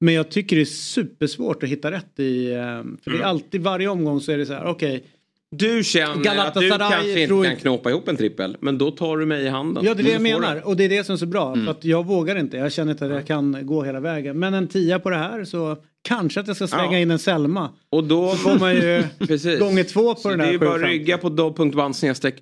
[0.00, 2.52] Men jag tycker det är supersvårt att hitta rätt i.
[2.52, 2.58] eh,
[3.02, 5.04] För det är alltid varje omgång så är det så här, okej.
[5.54, 8.56] Du känner att du kanske inte kan knåpa ihop en trippel.
[8.60, 9.84] Men då tar du mig i handen.
[9.84, 10.62] Ja det är det jag menar det.
[10.62, 11.52] och det är det som är så bra.
[11.52, 11.64] Mm.
[11.64, 12.56] För att jag vågar inte.
[12.56, 14.38] Jag känner inte att jag kan gå hela vägen.
[14.38, 15.76] Men en tia på det här så
[16.08, 16.98] kanske att jag ska slänga Ja.
[16.98, 17.70] in en Selma.
[17.90, 19.02] Och då får man ju
[19.58, 20.98] gånger två på Så den det är här ju bara att 750.
[20.98, 22.34] rygga på dobb.band snedstreck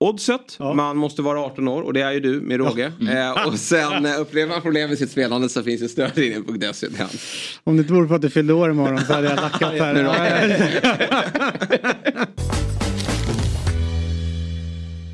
[0.00, 0.58] oddset.
[0.58, 2.92] Man måste vara 18 år och det är ju du med råge.
[3.10, 6.98] Eh, och sen eh, upplever man problem med sitt spelande så finns det stödlinjen.se till
[6.98, 7.12] hand.
[7.64, 9.94] Om det inte vore för att du fyllde år imorgon så hade jag lackat här.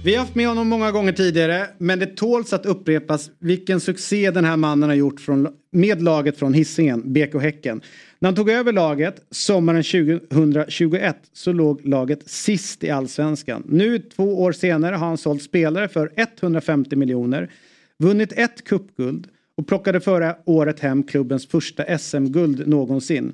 [0.05, 4.31] Vi har haft med honom många gånger tidigare men det tåls att upprepas vilken succé
[4.31, 7.81] den här mannen har gjort från, med laget från Hisingen, BK Häcken.
[8.19, 13.63] När han tog över laget sommaren 2021 så låg laget sist i allsvenskan.
[13.69, 17.51] Nu två år senare har han sålt spelare för 150 miljoner,
[17.99, 19.27] vunnit ett cupguld
[19.57, 23.33] och plockade förra året hem klubbens första SM-guld någonsin.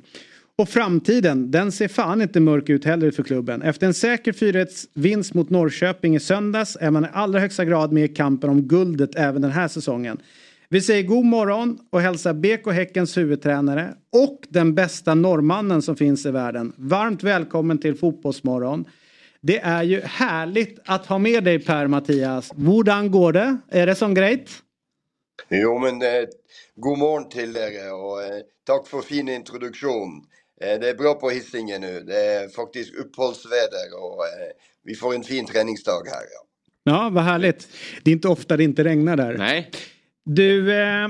[0.57, 3.62] Och framtiden, den ser fan inte mörk ut heller för klubben.
[3.62, 8.05] Efter en säker 4-1-vinst mot Norrköping i söndags är man i allra högsta grad med
[8.05, 10.18] i kampen om guldet även den här säsongen.
[10.72, 16.26] Vi säger god morgon och hälsar BK Häckens huvudtränare och den bästa norrmannen som finns
[16.26, 16.72] i världen.
[16.76, 18.85] Varmt välkommen till Fotbollsmorgon.
[19.40, 22.52] Det är ju härligt att ha med dig Per-Mattias.
[22.54, 23.56] Hvordan går det?
[23.70, 24.50] Är det som grejt?
[25.48, 26.28] Jo, men eh,
[26.76, 30.24] god morgen till er och eh, tack för fin introduktion.
[30.61, 32.00] Eh, det är bra på Hisingen nu.
[32.00, 34.52] Det är faktiskt uppehållsväder och eh,
[34.85, 36.22] vi får en fin träningsdag här.
[36.32, 36.46] Ja.
[36.85, 37.68] Ja, vad härligt.
[38.02, 39.38] Det är inte ofta det inte regnar där.
[39.38, 39.70] Nej.
[40.24, 41.08] Du, eh,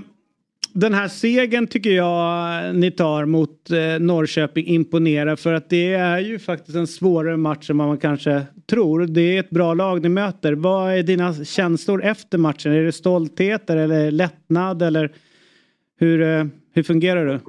[0.74, 6.18] den här segern tycker jag ni tar mot eh, Norrköping imponerar för att det är
[6.18, 9.06] ju faktiskt en svårare match än vad man kanske tror.
[9.06, 10.52] Det är ett bra lag ni möter.
[10.52, 12.72] Vad är dina känslor efter matchen?
[12.72, 15.14] Är det stolthet eller lättnad eller
[15.98, 16.44] hur, eh,
[16.74, 17.40] hur fungerar du?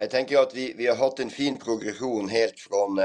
[0.00, 3.04] Jag tänker att vi, vi har haft en fin progression helt från eh,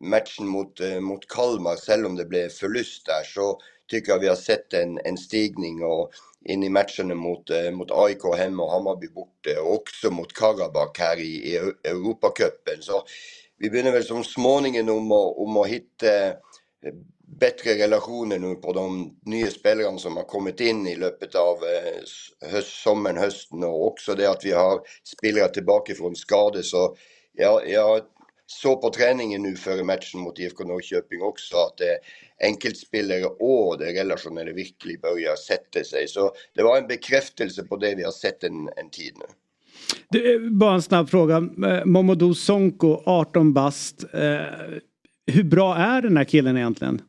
[0.00, 4.28] matchen mot, eh, mot Kalmar, även om det blev förlust där, så tycker jag vi
[4.28, 6.10] har sett en, en stigning och
[6.44, 10.98] in i matcherna mot, eh, mot AIK hemma och Hammarby borta och också mot Karabach
[10.98, 12.76] här i, i Europacupen.
[12.80, 13.02] Så
[13.58, 16.34] vi börjar väl som småningom om att, om att hitta eh,
[17.40, 22.50] bättre relationer nu på de nya spelarna som har kommit in i löpet av eh,
[22.50, 26.62] höst, sommaren, hösten och också det att vi har spelare tillbaka från skador.
[26.62, 26.96] Så
[27.32, 28.00] jag, jag
[28.50, 34.00] såg på träningen nu före matchen mot IFK Norrköping också att eh, enkeltspelare och det
[34.00, 36.08] relationella verkligen börjar sätta sig.
[36.08, 39.24] Så det var en bekräftelse på det vi har sett en, en tid nu.
[40.08, 41.36] Du, eh, bara en snabb fråga.
[41.36, 44.04] Eh, Momodou Sonko, 18 bast.
[44.14, 44.40] Eh,
[45.26, 47.02] hur bra är den här killen egentligen?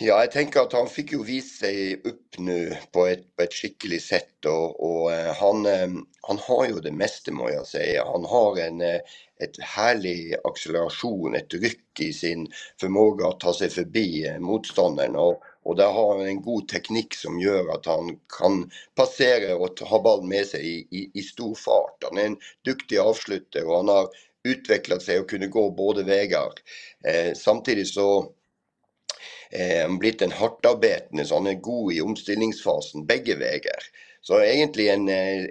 [0.00, 3.54] Ja, jag tänker att han fick ju visa sig upp nu på ett, på ett
[3.54, 5.88] skickligt sätt och, och eh, han, eh,
[6.22, 8.04] han har ju det mesta må jag säga.
[8.04, 9.00] Han har en eh,
[9.40, 12.48] ett härlig acceleration, ett ryck i sin
[12.80, 17.40] förmåga att ta sig förbi motståndaren och, och där har han en god teknik som
[17.40, 22.04] gör att han kan passera och ha bollen med sig i, i, i stor fart.
[22.10, 24.08] Han är en duktig avslutare och han har
[24.48, 26.48] utvecklat sig och kunnat gå båda vägar.
[27.04, 28.32] Eh, samtidigt så
[29.50, 33.82] eh, han blivit en hardtarbeidende, så han är god i omställningsfasen bägge veier.
[34.20, 35.46] Så egentligen eh,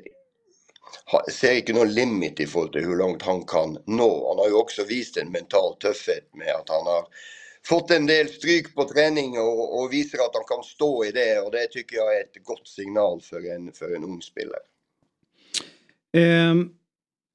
[1.31, 4.11] ser ikke någon limit i forhold til hur långt han kan nå.
[4.29, 7.07] Han har ju också visat en mental tuffhet med att han har
[7.65, 11.39] fått en del stryk på trening och, og visar att han kan stå i det
[11.39, 14.65] og det tycker jag är et godt signal för en, for en ung spelare.
[16.13, 16.73] Um,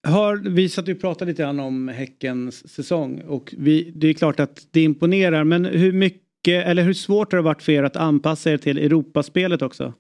[0.03, 4.41] har, vi satt och pratade lite grann om Häckens säsong och vi, det är klart
[4.41, 7.97] att det imponerar men hur mycket eller hur svårt har det varit för er att
[7.97, 9.95] anpassa er till Europaspelet också?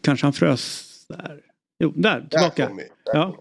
[0.00, 1.40] Kanske han frös där?
[1.78, 2.68] Jo, där, tillbaka.
[2.68, 3.34] Där där ja.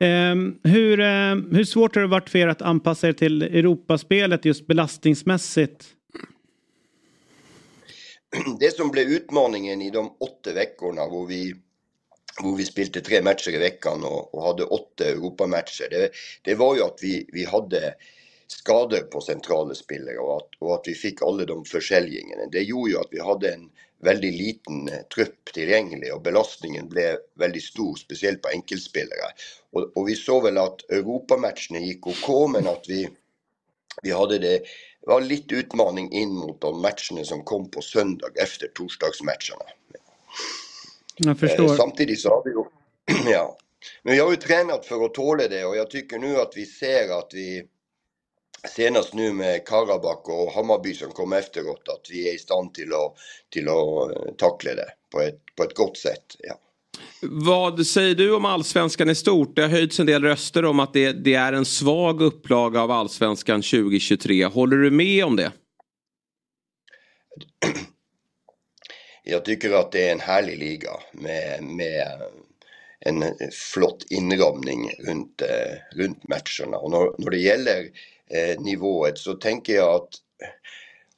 [0.00, 4.44] Um, hur, uh, hur svårt har det varit för er att anpassa er till Europaspelet
[4.44, 5.86] just belastningsmässigt?
[8.60, 11.54] Det som blev utmaningen i de åtta veckorna hvor vi
[12.42, 15.90] hvor vi spilte tre matcher i veckan och, och hade åtta Europamatcher.
[15.90, 16.10] Det,
[16.42, 17.94] det var ju att vi, vi hade
[18.46, 22.46] skador på centrala spelare och att, och att vi fick alla de försäljningarna.
[22.52, 23.70] Det gjorde ju att vi hade en
[24.02, 29.30] väldigt liten trupp tillgänglig och belastningen blev väldigt stor, speciellt på enkelspelare.
[29.72, 33.08] Och, och vi såg väl att Europamatcherna gick OK, men att vi,
[34.02, 34.62] vi hade det
[35.00, 39.64] var lite utmaning in mot de matcherna som kom på söndag efter torsdagsmatcherna.
[41.16, 41.64] Jag förstår.
[41.64, 42.64] Eh, samtidigt så har vi ju,
[43.32, 43.58] ja.
[44.02, 46.66] Men vi har ju tränat för att tåla det och jag tycker nu att vi
[46.66, 47.66] ser att vi
[48.68, 52.92] senast nu med Karabakh och Hammarby som kom efteråt att vi är i stand till
[52.92, 53.14] att,
[53.52, 56.36] till att eh, tackla det på ett, på ett gott sätt.
[56.38, 56.58] Ja.
[57.22, 59.56] Vad säger du om allsvenskan i stort?
[59.56, 62.90] Det har höjts en del röster om att det, det är en svag upplaga av
[62.90, 64.44] allsvenskan 2023.
[64.44, 65.52] Håller du med om det?
[69.24, 72.06] Jag tycker att det är en härlig liga med, med
[73.00, 76.76] en flott inramning runt, eh, runt matcherna.
[76.76, 77.88] Och när, när det gäller
[78.34, 80.08] Eh, nivået så tänker jag att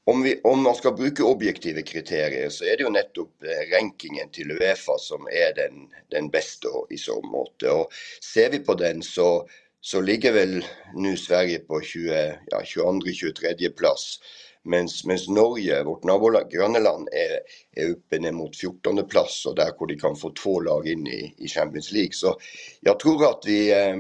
[0.05, 4.29] om, vi, om, man ska bruka objektiva kriterier så är det ju nettopp eh, rankingen
[4.31, 5.73] till Uefa som är den,
[6.11, 7.63] den bästa i så mått.
[7.63, 7.89] Och
[8.35, 9.49] ser vi på den så,
[9.81, 14.19] så ligger väl nu Sverige på 20, ja, 22-23 plats.
[14.65, 17.41] Mens, mens Norge, vårt grannland, är,
[17.83, 21.07] är uppe ner mot 14 plats och där hvor de kan få två lag in
[21.07, 22.13] i, i Champions League.
[22.13, 22.37] Så
[22.81, 23.97] jag tror att vi, eh,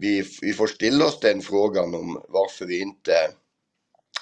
[0.00, 3.12] vi, vi får ställa oss den frågan om varför vi inte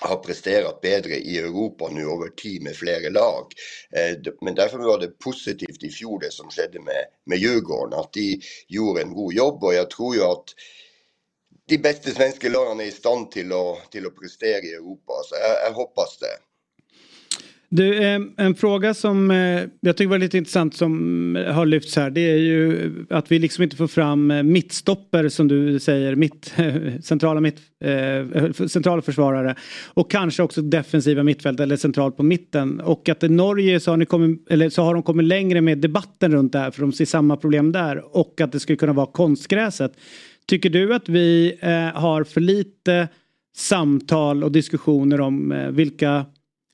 [0.00, 3.52] har presterat bättre i Europa nu över tid med flera lag.
[3.90, 8.12] Eh, men därför var det positivt i fjol det som skedde med, med Djurgården, att
[8.12, 10.44] de gjorde en god jobb och jag tror ju att
[11.68, 15.12] de bästa svenska lagen är i stånd till att, till att prestera i Europa.
[15.24, 16.47] Så jag, jag hoppas det.
[17.70, 21.96] Du, eh, en fråga som eh, jag tycker var lite intressant som eh, har lyfts
[21.96, 26.54] här det är ju att vi liksom inte får fram mittstopper som du säger, mitt,
[27.02, 27.58] centrala, mitt,
[28.68, 29.54] centrala försvarare
[29.86, 33.96] och kanske också defensiva mittfält eller centralt på mitten och att i Norge så har,
[33.96, 36.92] ni kommit, eller så har de kommit längre med debatten runt det här för de
[36.92, 39.92] ser samma problem där och att det skulle kunna vara konstgräset.
[40.46, 41.58] Tycker du att vi
[41.94, 43.08] har för lite
[43.56, 46.26] samtal och diskussioner om vilka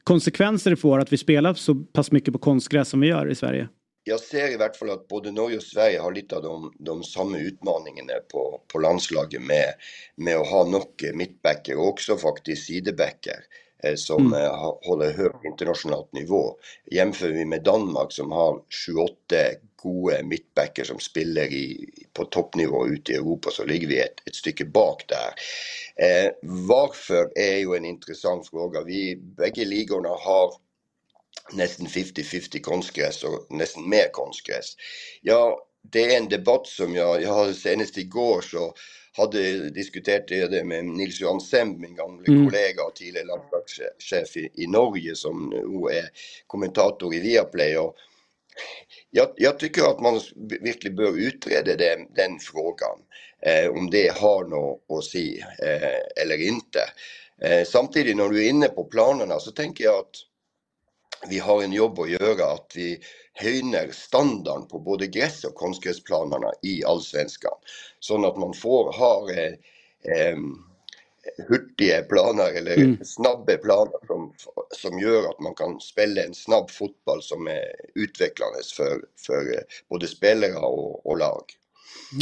[0.05, 3.35] konsekvenser det får att vi spelar så pass mycket på konstgräs som vi gör i
[3.35, 3.69] Sverige?
[4.07, 7.03] Jag ser i hvert fall att både Norge och Sverige har lite av de, de
[7.03, 9.75] samma utmaningarna på, på landslaget med,
[10.17, 13.63] med att ha nog mittbackar och också faktiskt sidebackar eh,
[13.97, 14.42] som mm.
[14.42, 16.57] eh, håller hög internationellt nivå.
[16.90, 19.14] Jämför vi med Danmark som har 28
[19.77, 24.35] gode mittbacker som spelar i, på toppnivå ute i Europa så ligger vi ett, ett
[24.35, 25.35] stycke bak där.
[26.07, 28.83] Eh, varför är ju en intressant fråga.
[28.83, 30.55] Vi, bägge ligorna har
[31.53, 34.77] nästan 50-50 konstgräs och nästan mer konstgräs.
[35.23, 38.75] Ja, det är en debatt som jag, jag hade senast igår så
[39.16, 42.44] hade diskuterat det med Nils Johan Semb, min gamla mm.
[42.44, 46.09] kollega och tidigare landslagschef i, i Norge som nu är
[46.46, 47.79] kommentator i Viaplay.
[47.79, 47.96] Och
[49.11, 50.20] jag, jag, tycker att man
[50.61, 52.98] verkligen bör utreda den, den frågan.
[53.42, 56.81] Eh, om det har något att säga eh, eller inte.
[57.42, 60.16] Eh, samtidigt när du är inne på planerna så tänker jag att
[61.29, 63.00] vi har en jobb att göra att vi
[63.35, 67.53] höjer standarden på både gräs och konstgräsplanerna i allsvenskan.
[68.01, 69.53] Så att man får ha eh,
[70.12, 70.38] eh,
[71.49, 72.99] hurtiga planer eller mm.
[73.05, 74.33] snabba planer som,
[74.70, 80.07] som gör att man kan spela en snabb fotboll som är utvecklande för, för både
[80.07, 81.42] spelare och, och lag.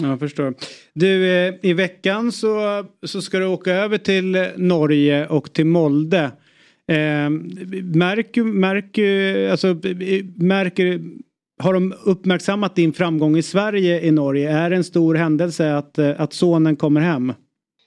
[0.03, 0.55] Jag förstår.
[0.93, 6.31] Du, eh, i veckan så, så ska du åka över till Norge och till Molde.
[6.89, 7.31] Eh,
[7.95, 9.67] märker, märker, alltså,
[10.37, 11.01] märker,
[11.59, 14.51] har de uppmärksammat din framgång i Sverige i Norge?
[14.51, 17.33] Är det en stor händelse att, eh, att sonen kommer hem?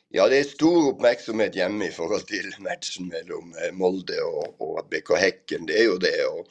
[0.09, 4.87] Ja, det är stor uppmärksamhet hemma i förhållande till matchen mellan eh, Molde och, och
[4.89, 5.65] BK Häcken.
[5.65, 6.25] Det är ju det.
[6.33, 6.47] Och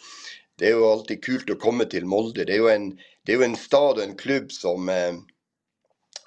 [0.58, 2.44] det är ju alltid kul att komma till Molde.
[2.44, 5.12] Det är ju en, det är en stad och en klubb som, eh,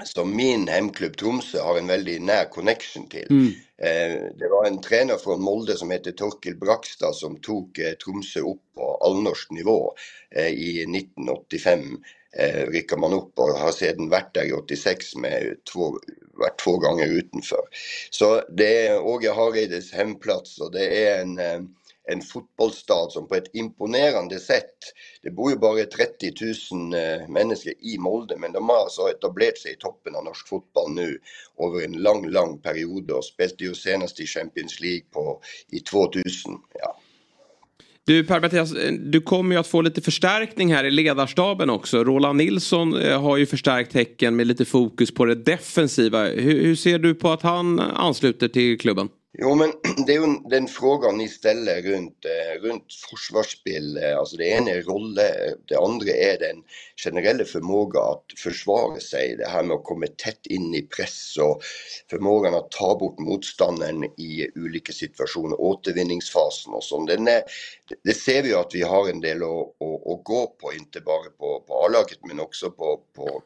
[0.03, 3.27] som min hemklubb Tromsø har en väldigt nær connection till.
[3.29, 3.47] Mm.
[3.81, 8.39] Eh, det var en tränare från Molde som heter Torkel Brakstad som tog eh, Tromsø
[8.39, 9.93] upp på allnorsk nivå
[10.35, 11.79] eh, i 1985.
[12.39, 15.99] Eh, rycker man upp och har sedan varit där i 86 med två,
[16.33, 17.61] varit två gånger utanför.
[18.09, 21.39] Så det är Åge Hareides hemplats och det är en
[22.12, 24.78] en fotbollsstad som på ett imponerande sätt,
[25.22, 26.32] det bor ju bara 30
[26.72, 30.47] 000 eh, människor i Molde, men de har alltså etablerat sig i toppen av norsk
[30.47, 31.20] fotboll nu
[31.64, 35.41] över en lång, lång period och spelade ju senast i Champions League på,
[35.72, 36.51] i 2000.
[36.74, 36.99] Ja.
[38.05, 42.03] Du Per-Mattias, eh, du kommer ju att få lite förstärkning här i ledarstaben också.
[42.03, 46.24] Roland Nilsson eh, har ju förstärkt Häcken med lite fokus på det defensiva.
[46.24, 49.10] Hur, hur ser du på att han ansluter till klubben?
[49.39, 49.73] Jo, men
[50.07, 53.97] det är ju den frågan ni ställer runt, eh, runt försvarsspel.
[53.97, 56.63] Eh, alltså det ena är roller, eh, det andra är den
[56.95, 59.35] generella förmågan att försvara sig.
[59.38, 61.61] Det här med att komma tätt in i press och
[62.09, 67.07] förmågan att ta bort motståndaren i olika situationer, återvinningsfasen och sånt.
[67.09, 67.41] Den är,
[68.03, 71.01] det ser vi ju att vi har en del att, att, att gå på, inte
[71.01, 73.41] bara på, på A-laget men också på, på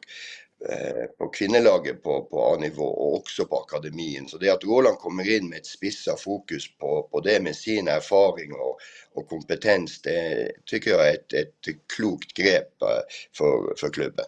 [0.68, 4.28] Eh, på kvinnelaget på, på A-nivå och också på akademin.
[4.28, 7.88] Så det att Roland kommer in med ett spissa fokus på, på det med sin
[7.88, 8.78] erfaring och,
[9.14, 12.88] och kompetens, det tycker jag är ett, ett klokt grepp eh,
[13.36, 14.24] för, för klubben.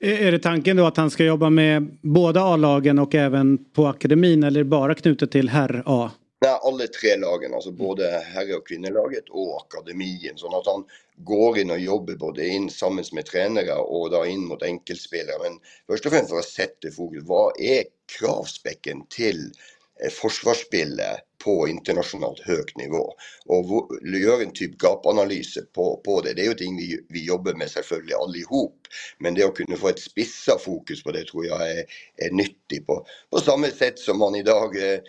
[0.00, 4.42] Är det tanken då att han ska jobba med båda A-lagen och även på akademin
[4.42, 6.10] eller bara knutet till herr A?
[6.40, 10.32] Nej, alla tre lagen, alltså både herre och kvinnelaget och akademin.
[10.36, 10.84] Så att han
[11.16, 15.38] går in och jobbar både in tillsammans med tränare och då in mot enkelspelare.
[15.42, 17.84] Men först och främst för att sätta fokus, vad är
[18.18, 19.52] kravspäcken till
[20.04, 23.14] eh, försvarsspelet på internationellt hög nivå
[23.46, 26.34] och göra en typ gapanalys på, på det.
[26.34, 28.80] Det är ju ting vi, vi jobbar med självklart allihop.
[29.18, 31.84] Men det att kunna få ett spissa fokus på det tror jag är,
[32.16, 35.00] är nyttigt på, på samma sätt som man idag Eh,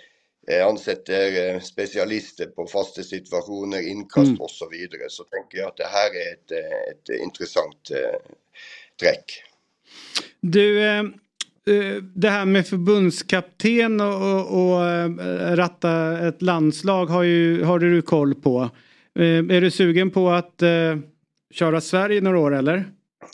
[0.58, 4.42] ansätter eh, specialister på fasta situationer, inkast mm.
[4.42, 5.02] och så vidare.
[5.10, 7.92] Så tänker jag att det här är ett, eh, ett intressant
[9.00, 9.44] träck.
[10.42, 10.80] Du,
[12.16, 18.36] det här med förbundskapten och, och, och ratta ett landslag har, ju, har du koll
[18.36, 18.70] på.
[19.16, 20.64] Är du sugen på att
[21.54, 22.86] köra Sverige några år eller?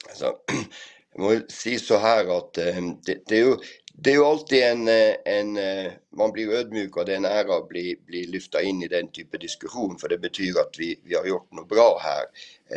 [0.10, 0.26] Alltså,
[1.16, 3.56] jag måste säga så här att det, det, är ju,
[3.98, 7.26] det är ju alltid en, eh, en, eh, man blir ödmjuk och det är en
[7.26, 10.76] ära att bli, bli lyfta in i den typen av diskussion för det betyder att
[10.78, 12.24] vi, vi har gjort något bra här,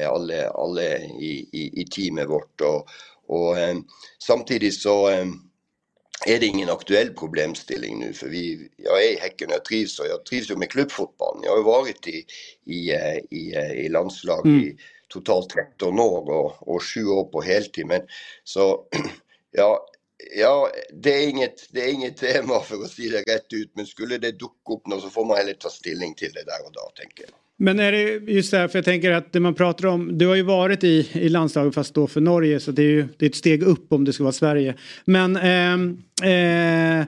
[0.01, 2.61] eh, alla, alla i, i, i teamet vårt.
[2.61, 2.89] Och,
[3.27, 3.57] och
[4.19, 5.07] samtidigt så
[6.27, 9.99] är det ingen aktuell problemställning nu för vi, jag är i Häcken och jag trivs
[9.99, 11.43] och jag trivs ju med klubbfotbollen.
[11.45, 12.25] Jag har varit i,
[12.65, 12.93] i,
[13.31, 14.61] i, i landslag mm.
[14.61, 14.77] i
[15.09, 17.87] totalt 13 år och, och 7 år på heltid.
[17.87, 18.01] Men
[18.45, 18.85] så
[19.51, 19.87] ja,
[20.37, 23.71] Ja, det är, inget, det är inget eh, tema för att säga det rätt ut
[23.75, 26.67] men skulle det ducka upp något så får man heller ta ställning till det där
[26.67, 27.31] och då tänker jag.
[27.61, 30.27] Men är det just det här för jag tänker att det man pratar om, du
[30.27, 33.27] har ju varit i, i landslaget fast då för Norge så det är ju det
[33.27, 34.75] är ett steg upp om det ska vara Sverige.
[35.05, 35.73] Men eh,
[36.33, 37.07] eh,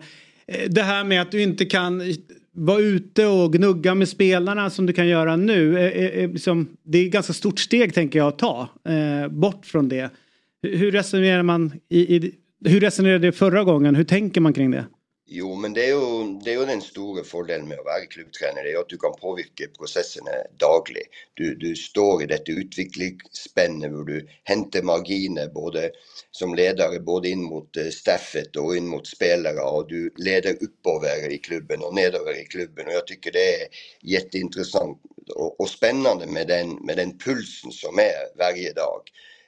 [0.69, 2.15] det här med att du inte kan
[2.53, 5.79] vara ute och gnugga med spelarna som du kan göra nu.
[5.79, 9.29] eh, eh, eh liksom, det är ett ganska stort steg tänker jag att ta eh,
[9.29, 10.11] bort från det.
[10.63, 12.35] Hur resonerar man i, i
[12.65, 13.95] hur resonerade du förra gången?
[13.95, 14.87] Hur tänker man kring det?
[15.33, 18.63] Jo, men det är ju, det är ju den stora fördelen med att vara klubbtränare,
[18.63, 21.07] det är att du kan påverka processerna dagligen.
[21.35, 25.91] Du, du står i detta utvecklingsspänne där du hämtar marginer både
[26.31, 31.05] som ledare, både in mot eh, staffet och in mot spelare och du leder uppåt
[31.31, 33.69] i klubben och nedåt i klubben och jag tycker det är
[34.03, 34.99] jätteintressant
[35.35, 39.03] och, och spännande med den, med den pulsen som är varje dag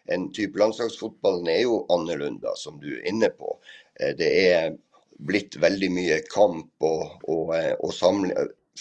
[0.09, 3.59] en typ landslagsfotbollen är ju annorlunda som du är inne på.
[4.01, 4.73] Eh, det är
[5.19, 8.33] blivit väldigt mycket kamp och, och, eh, och samling,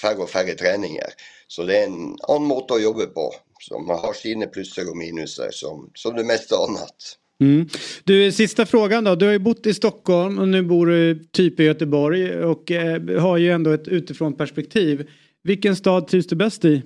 [0.02, 1.10] färre och färre träningar.
[1.48, 5.50] Så det är en annan måte att jobba på som har sina plusser och minuser
[5.52, 7.18] som, som det mesta annat.
[7.42, 7.70] Mm.
[8.04, 9.16] Du, sista frågan då.
[9.16, 13.22] Du har ju bott i Stockholm och nu bor du typ i Göteborg och eh,
[13.22, 15.10] har ju ändå ett utifrån perspektiv.
[15.44, 16.84] Vilken stad trivs du bäst i?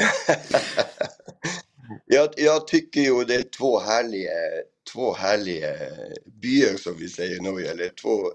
[2.06, 4.30] jag, jag tycker ju det är två härliga,
[4.92, 8.32] två härliga eh, byar som vi säger nu, eller två,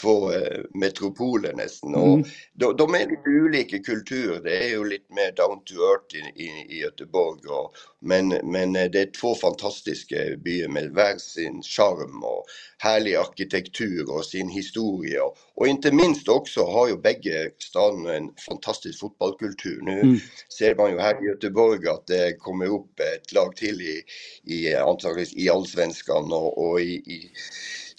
[0.00, 1.94] två eh, metropoler nästan.
[1.94, 2.20] Mm.
[2.20, 4.40] Och de, de, är lite olika kulturer.
[4.40, 7.40] Det är ju lite mer down to earth i, i, Göteborg.
[7.48, 12.44] Och, men, men eh, det är två fantastiska byar med var sin charm och
[12.78, 15.24] härlig arkitektur och sin historia.
[15.24, 19.80] Och, och inte minst också har ju bägge städerna en fantastisk fotbollskultur.
[19.82, 20.18] Nu mm.
[20.58, 24.02] ser man ju här i Göteborg att det kommer upp ett lag till i,
[24.44, 27.30] i antagligen i allsvenskan och, och i, i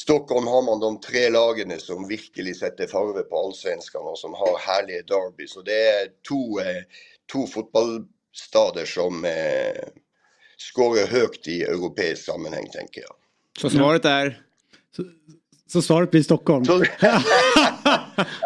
[0.04, 4.58] Stockholm har man de tre lagene som virkelig setter farve på allsvenskan og som har
[4.66, 5.48] herlige derby.
[5.48, 6.84] Så det er to, eh,
[7.32, 9.80] to fotballstader som eh,
[10.60, 13.16] skårer høyt i europeisk sammenheng, tenker jeg.
[13.60, 14.44] Så svaret är?
[15.74, 16.66] Så svaret blir Stockholm.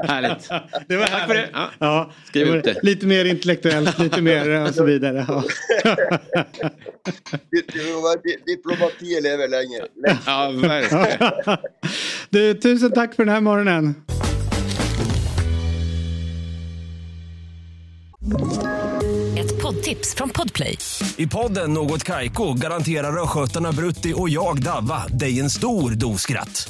[0.07, 0.49] Härligt.
[0.87, 1.49] Det var Tack för det.
[1.53, 1.69] Ja.
[1.79, 2.83] Ja, Skriv det var ut det.
[2.83, 5.25] Lite mer intellektuellt, lite mer eh, och så vidare.
[5.27, 5.43] Ja.
[8.23, 9.81] Di- Diplomatiet lever lenge.
[10.25, 11.57] Ja, verkligen.
[12.29, 13.95] Du, tusen tack för den här morgonen.
[19.39, 20.77] Ett poddtips från Podplay.
[21.17, 26.69] I podden Något Kaiko garanterar östgötarna Brutti och jag, Davva, dig en stor dos skratt.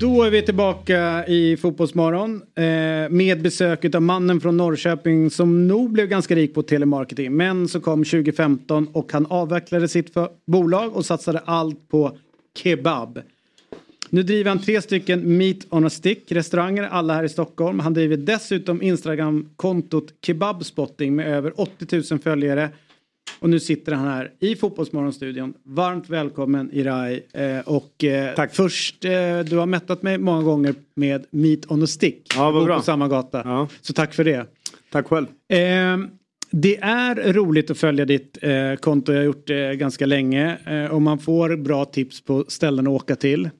[0.00, 2.64] Då är vi tillbaka i Fotbollsmorgon eh,
[3.10, 7.36] med besöket av mannen från Norrköping som nog blev ganska rik på telemarketing.
[7.36, 12.16] Men så kom 2015 och han avvecklade sitt för- bolag och satsade allt på
[12.62, 13.18] kebab.
[14.10, 17.80] Nu driver han tre stycken Meat on a Stick restauranger, alla här i Stockholm.
[17.80, 22.70] Han driver dessutom Instagram-kontot Kebabspotting med över 80 000 följare.
[23.40, 25.54] Och nu sitter han här i Fotbollsmorgonstudion.
[25.62, 27.22] Varmt välkommen Irai.
[27.32, 31.86] Eh, och eh, först, eh, du har mättat mig många gånger med Meat on a
[31.86, 32.32] Stick.
[32.36, 32.76] Ja, vad bra.
[32.76, 33.68] på samma gata.
[33.80, 34.46] Så tack för det.
[34.90, 35.26] Tack själv.
[35.48, 35.98] Eh,
[36.50, 39.12] det är roligt att följa ditt eh, konto.
[39.12, 40.58] Jag har gjort det ganska länge.
[40.66, 43.50] Eh, och man får bra tips på ställen att åka till.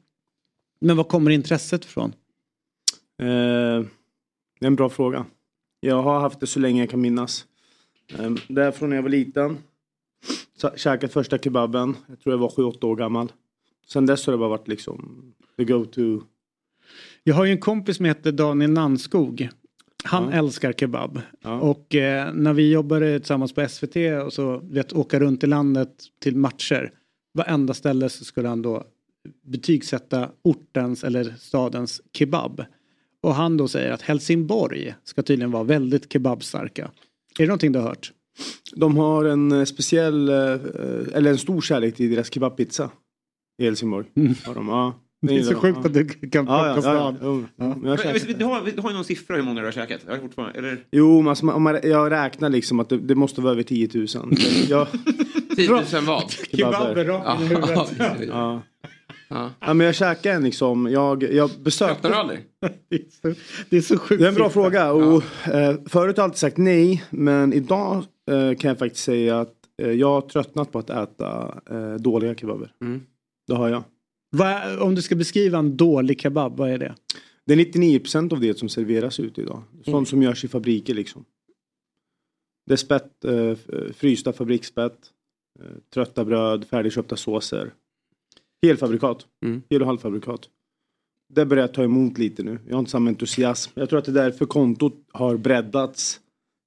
[0.81, 2.13] Men var kommer intresset ifrån?
[3.23, 3.27] Eh,
[4.61, 5.27] det är en bra fråga.
[5.81, 7.45] Jag har haft det så länge jag kan minnas.
[8.13, 9.59] Eh, därifrån när jag var liten.
[10.77, 11.97] Käkat första kebaben.
[12.09, 13.33] Jag tror jag var 7-8 år gammal.
[13.87, 15.25] Sen dess har det bara varit liksom
[15.57, 16.23] the go-to.
[17.25, 19.49] Jag har ju en kompis som heter Daniel Nannskog.
[20.05, 21.21] Han älskar kebab.
[21.61, 25.91] Och eh, när vi jobbade tillsammans på SVT och så vet, åka runt i landet
[26.21, 26.93] till matcher.
[27.35, 28.85] Varenda ställe så skulle han då
[29.43, 32.65] betygsätta ortens eller stadens kebab.
[33.21, 36.91] Och han då säger att Helsingborg ska tydligen vara väldigt kebabstarka.
[37.39, 38.13] Är det någonting du har hört?
[38.77, 40.35] De har en eh, speciell, eh,
[41.15, 42.91] eller en stor kärlek till deras kebabpizza.
[43.63, 44.07] I Helsingborg.
[44.47, 44.95] Har de, ja.
[45.27, 45.87] Det är så sjukt ja.
[45.87, 47.75] att du kan Ja, plocka ja, ja.
[47.85, 47.97] Ja.
[47.97, 50.01] Käkat- Du har, du har ju någon siffra hur många du har käkat?
[50.07, 50.79] Jag har fortfarande, eller?
[50.93, 53.89] Jo, men alltså, om man, jag räknar liksom att det, det måste vara över 10
[53.95, 54.07] 000.
[54.69, 54.87] Jag,
[55.57, 56.31] 10 000 vad?
[56.31, 58.31] Kebaber rakt i huvudet.
[59.29, 59.37] Ja.
[59.37, 59.51] Ja.
[59.61, 60.87] ja, men jag käkar en liksom.
[60.93, 61.95] Jag, jag besökte...
[61.95, 62.41] Tröttnar du aldrig?
[63.71, 64.21] Det är så sjukt.
[64.21, 64.93] Det är en bra fråga.
[64.93, 67.05] Och, eh, förut har jag alltid sagt nej.
[67.11, 67.97] Men idag
[68.31, 72.35] eh, kan jag faktiskt säga att eh, jag har tröttnat på att äta eh, dåliga
[72.35, 72.73] kebaber.
[72.81, 73.01] Mm.
[73.47, 73.83] Det har jag.
[74.31, 76.95] Vad- om du ska beskriva en dålig kebab, vad är det?
[77.47, 79.63] Det är 99% av det som serveras ute idag.
[79.73, 80.07] Sånt Mm.
[80.07, 81.25] som görs i fabriker liksom.
[82.67, 83.55] Det är spett, eh,
[83.95, 84.99] frysta fabriksspett,
[85.61, 87.71] eh, trötta bröd, färdigköpta såser.
[88.67, 89.27] Helfabrikat.
[89.45, 89.63] Mm.
[89.71, 90.41] Hel och halvfabrikat.
[91.35, 92.59] Det börjar jag ta emot lite nu.
[92.67, 93.71] Jag har inte samma entusiasm.
[93.75, 96.21] Jag tror att det är därför kontot har breddats.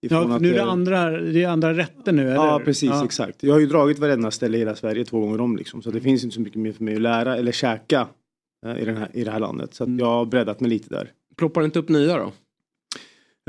[0.09, 2.35] Ja, nu är det andra, det är andra rätter nu, eller?
[2.35, 3.05] Ja precis, Ja.
[3.05, 3.43] exakt.
[3.43, 5.81] Jag har ju dragit varenda ställe i hela Sverige två gånger om liksom.
[5.81, 8.07] Så det finns inte så mycket mer för mig att lära eller käka
[8.65, 9.73] eh, i, den här, i det här landet.
[9.73, 11.11] Så att jag har breddat mig lite där.
[11.35, 12.31] Ploppar det inte upp nya då?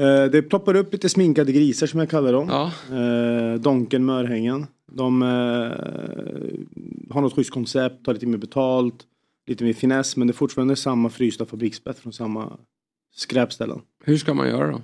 [0.00, 2.48] Eh, det ploppar upp lite sminkade grisar som jag kallar dem.
[2.48, 2.72] Ja.
[2.96, 4.66] Eh, donken med örhängen.
[4.92, 5.28] De eh,
[7.14, 9.06] har något schysst koncept, tar lite mer betalt,
[9.46, 10.16] lite mer finess.
[10.16, 12.58] Men det är fortfarande samma frysta fabriksspett från samma
[13.14, 13.80] skräpställen.
[14.04, 14.82] Hur ska man göra då?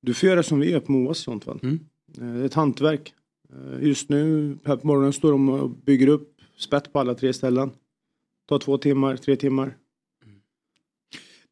[0.00, 1.60] Du får göra som vi gör på Moas i sånt fall.
[1.62, 1.80] Mm.
[2.06, 3.14] Det är ett hantverk.
[3.80, 7.70] Just nu här på morgonen står de och bygger upp spett på alla tre ställen.
[8.48, 9.76] Tar två timmar, tre timmar.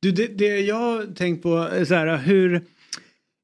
[0.00, 2.54] Du, det, det jag har tänkt på är så här hur...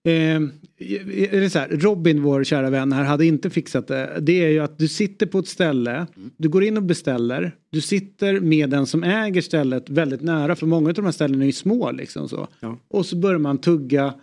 [0.04, 0.40] Eh,
[0.78, 4.18] är det så här, Robin, vår kära vän här, hade inte fixat det.
[4.20, 7.80] Det är ju att du sitter på ett ställe, du går in och beställer, du
[7.80, 11.46] sitter med den som äger stället väldigt nära, för många av de här ställena är
[11.46, 12.48] ju små liksom så.
[12.88, 14.14] Och så börjar man tugga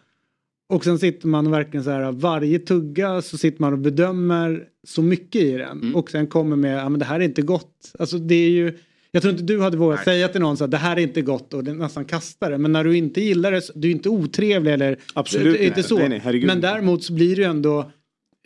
[0.69, 5.01] och sen sitter man verkligen så här, varje tugga så sitter man och bedömer så
[5.01, 5.95] mycket i den.
[5.95, 7.93] Och sen kommer med, ja men det här är inte gott.
[7.99, 8.77] Alltså det är ju,
[9.11, 11.21] jag tror inte du hade vågat säga till någon så att det här är inte
[11.21, 12.57] gott och det nästan kastar det.
[12.57, 15.97] Men när du inte gillar det, du är inte otrevlig eller Absolut inte så.
[15.97, 17.91] Nej, nej, men däremot så blir det ju ändå,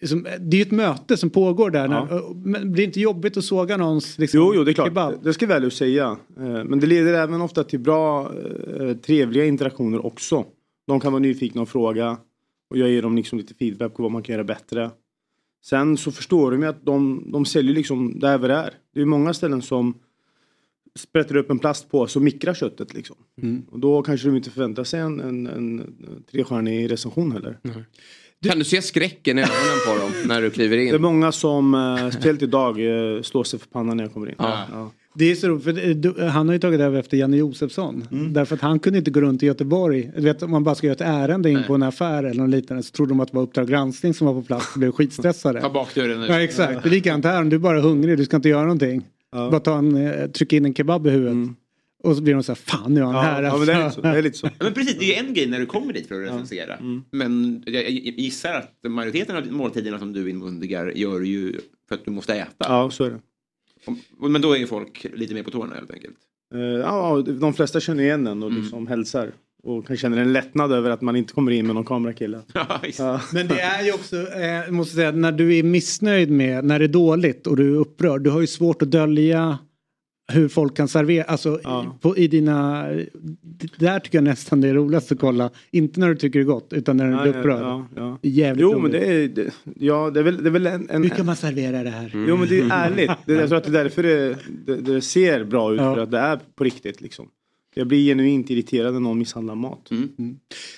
[0.02, 1.88] liksom, det är ju ett möte som pågår där.
[1.88, 2.08] Ja.
[2.12, 4.88] När, men blir det inte jobbigt att såga någons liksom, Jo, jo, det är klart.
[4.88, 5.24] kebab?
[5.24, 6.18] Det ska jag väl säga.
[6.38, 8.32] Eh, Men det leder även ofta till bra,
[8.80, 10.46] eh, trevliga interaktioner också.
[10.88, 12.18] De kan vara nyfikna och fråga.
[12.70, 14.92] Och jag ger dem liksom lite feedback på vad man kan göra bättre.
[15.66, 18.74] Sen så förstår de ju att de, de säljer liksom där det är.
[18.94, 19.94] Det är många ställen som
[21.00, 23.16] sprätter upp en plastpåse och mikrar köttet liksom.
[23.72, 25.94] Och då kanske de inte förväntar sig en, en, en
[26.32, 27.58] trestjärnig recension heller.
[28.50, 30.90] Kan du se skräcken i ögonen på dem när du kliver in?
[30.90, 32.70] Det är många som, eh, speciellt idag,
[33.16, 34.36] eh, slår sig för pannan när jag kommer in.
[34.38, 34.68] Ja.
[34.72, 34.92] Ja.
[35.16, 38.08] Det är så roligt, för han har ju tagit över efter Janne Josefsson.
[38.32, 40.12] Därför att han kunde inte gå runt i Göteborg.
[40.16, 42.50] Du vet om man bara ska göra ett ärende in på en affär eller något
[42.50, 44.92] liknande så trodde de att det var Uppdrag granskning som var på plats och blev
[44.92, 45.62] skitstressade.
[45.62, 46.28] Ta bakdörren nu.
[46.28, 48.62] Ja exakt, det är likadant här om du är bara hungrig, du ska inte göra
[48.62, 49.04] någonting.
[49.34, 51.50] Bara ta en, eh, trycka in en kebab i huvudet.
[52.04, 53.44] Och så blir de så här, fan nu är han Ja, här.
[53.44, 54.14] ja, men det är alltså." lite så.
[54.14, 54.48] Det är lite så.
[54.60, 56.78] Ja, men precis, det är ju en grej när du kommer dit för att recensera.
[57.12, 62.06] Men jag jag gissar att majoriteten av måltiderna som du inmundigar gör ju för att
[62.06, 62.52] du måste äta.
[62.60, 63.20] Ja, så är det.
[64.20, 66.16] Och- Men då är ju folk lite mer på tårna helt enkelt.
[66.56, 69.32] Eh, Ja, de flesta känner igen den och liksom hälsar.
[69.66, 72.40] Och kan känna en lättnad över att man inte kommer in med någon kamerakille.
[72.98, 73.22] Ja.
[73.34, 76.86] Men det är ju också, eh, måste säga, när du är missnöjd med, när det
[76.86, 79.58] är dåligt och du är upprörd, du har ju svårt att dölja
[80.32, 82.88] hur folk kan servera, alltså i, på, i dina,
[83.78, 86.48] där tycker jag nästan det är roligast att kolla, inte när du tycker det är
[86.48, 87.62] gott utan när du Ja, blir ja, upprörd.
[87.62, 88.18] ja, ja.
[88.22, 88.82] Det är Jävligt Jo, roligt.
[88.82, 91.04] men det är, det, ja, det är väl, det är väl en, en...
[91.04, 92.12] Hur kan man servera det här?
[92.28, 93.12] Jo, men det är ärligt.
[93.26, 95.96] Det, jag tror att det är därför det, det, det ser bra ut, Ja.
[95.96, 97.28] för att det är på riktigt liksom.
[97.74, 99.90] Jag blir genuint irriterad när någon misshandlar mat.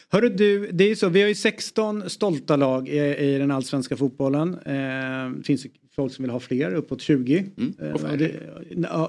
[0.10, 3.98] Hörru du, det är så, vi har ju 16 stolta lag i, i den allsvenska
[3.98, 4.54] fotbollen.
[4.54, 7.46] Eh, det finns ju folk som vill ha fler, uppåt 20.
[7.80, 8.32] Eh, och det,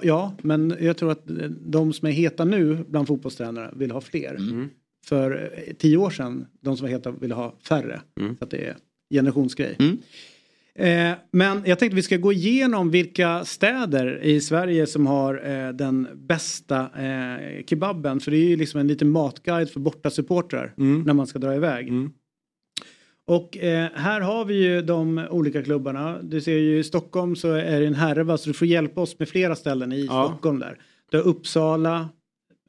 [0.03, 1.23] ja, men jag tror att
[1.61, 4.39] de som är heta nu bland fotbollstränare vill ha fler.
[5.07, 8.01] För eh, tio år sedan, de som var heta ville ha färre.
[8.39, 8.77] Så att det är
[9.11, 9.77] generationsgrej.
[10.79, 15.69] Eh, men jag tänkte vi ska gå igenom vilka städer i Sverige som har eh,
[15.73, 18.21] den bästa eh, kebaben.
[18.21, 21.89] För det är ju liksom en liten matguide för bortasupportrar när man ska dra iväg.
[23.27, 26.23] Och eh, här har vi ju de olika klubbarna.
[26.23, 29.19] Du ser ju i Stockholm så är det en härva så du får hjälpa oss
[29.19, 30.79] med flera ställen i Stockholm där.
[31.11, 32.09] Du har Uppsala,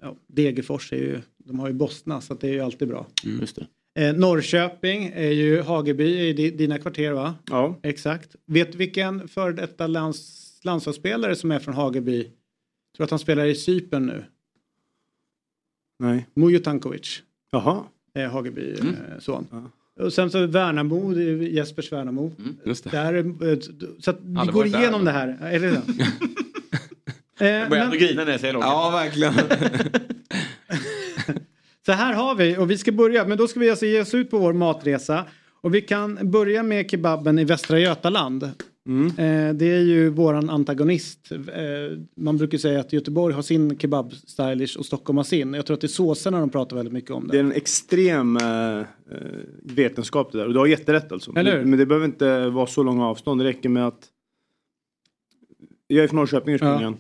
[0.01, 3.08] ja, Degerfors är ju, de har ju Bosna så att det är ju alltid bra.
[3.39, 3.68] Just det.
[3.98, 7.36] Eh, Norrköping är ju Hageby i di- dina kvarter va?
[7.50, 7.80] Ja.
[7.84, 8.36] Exakt.
[8.45, 12.24] Vet du vilken före detta lands, landslagsspelare som är från Hageby?
[12.98, 14.24] Tror att han spelar i Cypern nu.
[16.00, 16.28] Nej.
[16.34, 17.22] Mujo Tankovic.
[17.52, 17.84] Jaha.
[18.14, 18.93] Är Hageby Mm.
[18.95, 19.70] eh, son.
[20.00, 22.32] Och sen så Värnamo, det är Jespers Värnamo.
[22.66, 22.89] just det.
[22.89, 23.60] Där, eh,
[24.00, 24.80] så att vi går varit där.
[24.80, 25.38] igenom det här.
[25.41, 25.82] Är det det?
[27.39, 28.66] Eh, Jag börjar ändå grina när jag säger långt.
[28.66, 29.34] Ja, verkligen.
[31.88, 34.14] Så här har vi och vi ska börja, men då ska vi alltså ge oss
[34.14, 35.26] ut på vår matresa.
[35.62, 38.44] Och vi kan börja med kebaben i Västra Götaland.
[38.44, 38.52] Eh,
[39.54, 41.32] det är ju våran antagonist.
[41.32, 41.38] Eh,
[42.16, 45.54] man brukar säga att Göteborg har sin kebab-stylish och Stockholm har sin.
[45.54, 47.28] Jag tror att det är såserna de pratar väldigt mycket om.
[47.28, 47.50] Det är Det.
[47.50, 48.84] en extrem eh, eh,
[49.64, 50.46] vetenskap det där.
[50.48, 51.32] Och du har jätterätt alltså.
[51.32, 51.66] Hur?
[51.66, 53.42] Men det behöver inte vara så långa avstånd.
[53.42, 54.08] Det räcker med att...
[55.88, 56.98] Jag är från Norrköping ursprungligen.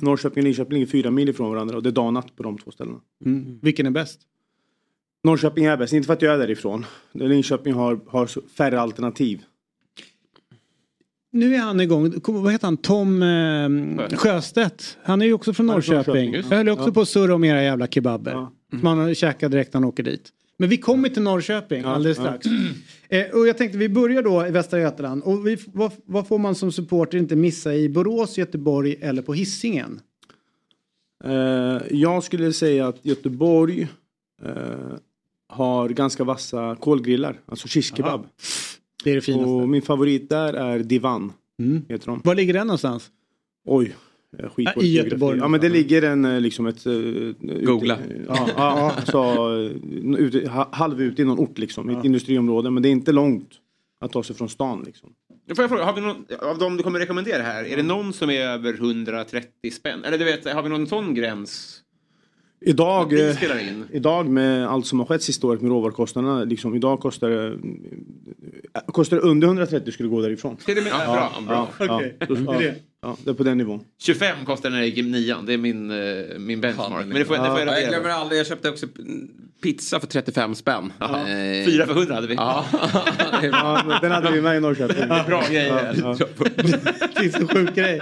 [0.00, 2.42] Norrköping och Linköping ligger fyra mil ifrån varandra och det är dag och natt på
[2.42, 3.00] de två ställena.
[3.24, 3.58] Mm.
[3.62, 4.20] Vilken är bäst?
[5.24, 6.86] Norrköping är bäst, inte för att jag är därifrån.
[7.12, 9.42] Linköping har, har färre alternativ.
[11.32, 12.12] Nu är han igång.
[12.26, 12.76] Vad heter han?
[12.76, 14.98] Tom eh, Sjöstedt.
[15.02, 16.34] Han är ju också från Han Norrköping.
[16.34, 16.92] Jag höll också Ja.
[16.92, 18.32] på att surra om era jävla kebaber.
[18.70, 20.30] Som man käkar direkt när han åker dit.
[20.56, 22.24] Men vi kommer till Norrköping Ja, alldeles ja.
[22.24, 22.46] strax.
[23.08, 25.22] Eh, och jag tänkte vi börjar då i Västra Götaland.
[25.22, 29.34] Och vi, vad, vad får man som supporter inte missa i Borås, Göteborg eller på
[29.34, 30.00] Hisingen?
[31.24, 33.88] Eh, jag skulle säga att Göteborg
[34.42, 34.50] eh,
[35.48, 38.26] har ganska vassa kolgrillar, alltså shish-kebab.
[39.04, 39.50] Det är det finaste.
[39.50, 41.32] Och min favorit där är Divan.
[41.88, 42.20] Heter de.
[42.24, 43.10] Var ligger den någonstans?
[43.64, 43.94] Oj.
[44.38, 44.92] Ja, på i.
[44.96, 46.86] Göteborg Ja men det ligger en eh, liksom ett...
[46.86, 46.92] eh,
[47.64, 47.98] Googla.
[47.98, 49.70] Ute, ja, ja, så, eh,
[50.18, 52.70] ute, ha- halv ut i någon ort liksom, i ett industriområde.
[52.70, 53.50] Men det är inte långt
[54.00, 55.10] att ta sig från stan liksom.
[55.56, 58.12] Får jag fråga, har vi någon, av de du kommer rekommendera här, är det någon
[58.12, 60.04] som är över 130 spänn?
[60.04, 61.80] Eller du vet, har vi någon sån gräns?
[62.66, 63.36] Idag, eh,
[63.92, 68.80] idag med allt som har skett sista året med råvarukostnaderna, liksom, idag kostar det, eh,
[68.86, 70.56] kostar det under 130 skulle gå därifrån.
[70.66, 71.68] Är det med, ja, bra, bra.
[71.78, 72.16] Ja, Okej.
[72.20, 72.74] ja, Det är ja, det.
[73.04, 73.80] Ja, det är på den nivån.
[74.02, 77.06] 25 kostar den när jag gick i nian, det är min, eh, min benchmark.
[77.06, 78.86] Men det får, det får jag Ja, jag glömmer aldrig, jag köpte också
[79.62, 80.92] pizza för 35 spänn.
[81.00, 82.34] Eh, Fyra för 100 hade vi.
[82.34, 82.64] Ja.
[83.52, 85.08] Ja, den hade vi med i Norrköping.
[85.26, 85.94] Bra grejer.
[86.02, 86.26] Ja, ja.
[87.20, 88.00] Det sjuk grej.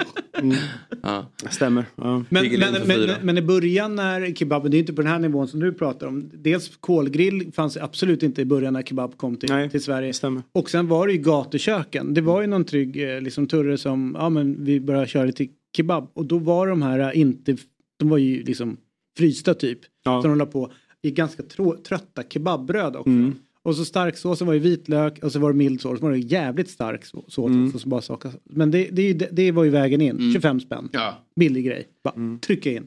[1.02, 1.26] Ja.
[1.50, 1.84] Stämmer.
[1.96, 2.24] Ja.
[2.28, 5.48] Men, men, men, men i början när kebaben, det är inte på den här nivån
[5.48, 6.30] som du pratar om.
[6.34, 10.12] Dels kolgrill fanns absolut inte i början när kebab kom till, Nej, till Sverige.
[10.12, 10.42] stämmer.
[10.52, 12.14] Och sen var det ju gatuköken.
[12.14, 15.46] Det var ju någon trygg eh, liksom, turre som, ja men vi börjar köra lite
[15.76, 16.10] kebab.
[16.14, 17.56] Och då var de här inte,
[17.98, 18.76] de var ju liksom
[19.18, 19.78] frysta typ.
[20.04, 20.22] Ja.
[20.22, 20.70] Som de la på
[21.02, 23.10] i ganska trå, trötta kebabbröd också.
[23.10, 23.34] Mm.
[23.64, 25.98] Och så starksåsen var ju vitlök och så var det mild sås.
[25.98, 27.46] Så var det jävligt stark så- sås.
[27.48, 27.72] Mm.
[27.78, 28.30] Så bara saka.
[28.44, 30.32] Men det, det, det, var ju vägen in.
[30.32, 30.88] 25 spänn.
[30.92, 31.18] Ja.
[31.36, 31.86] Billig grej.
[32.04, 32.38] Bara Mm.
[32.38, 32.86] trycka in.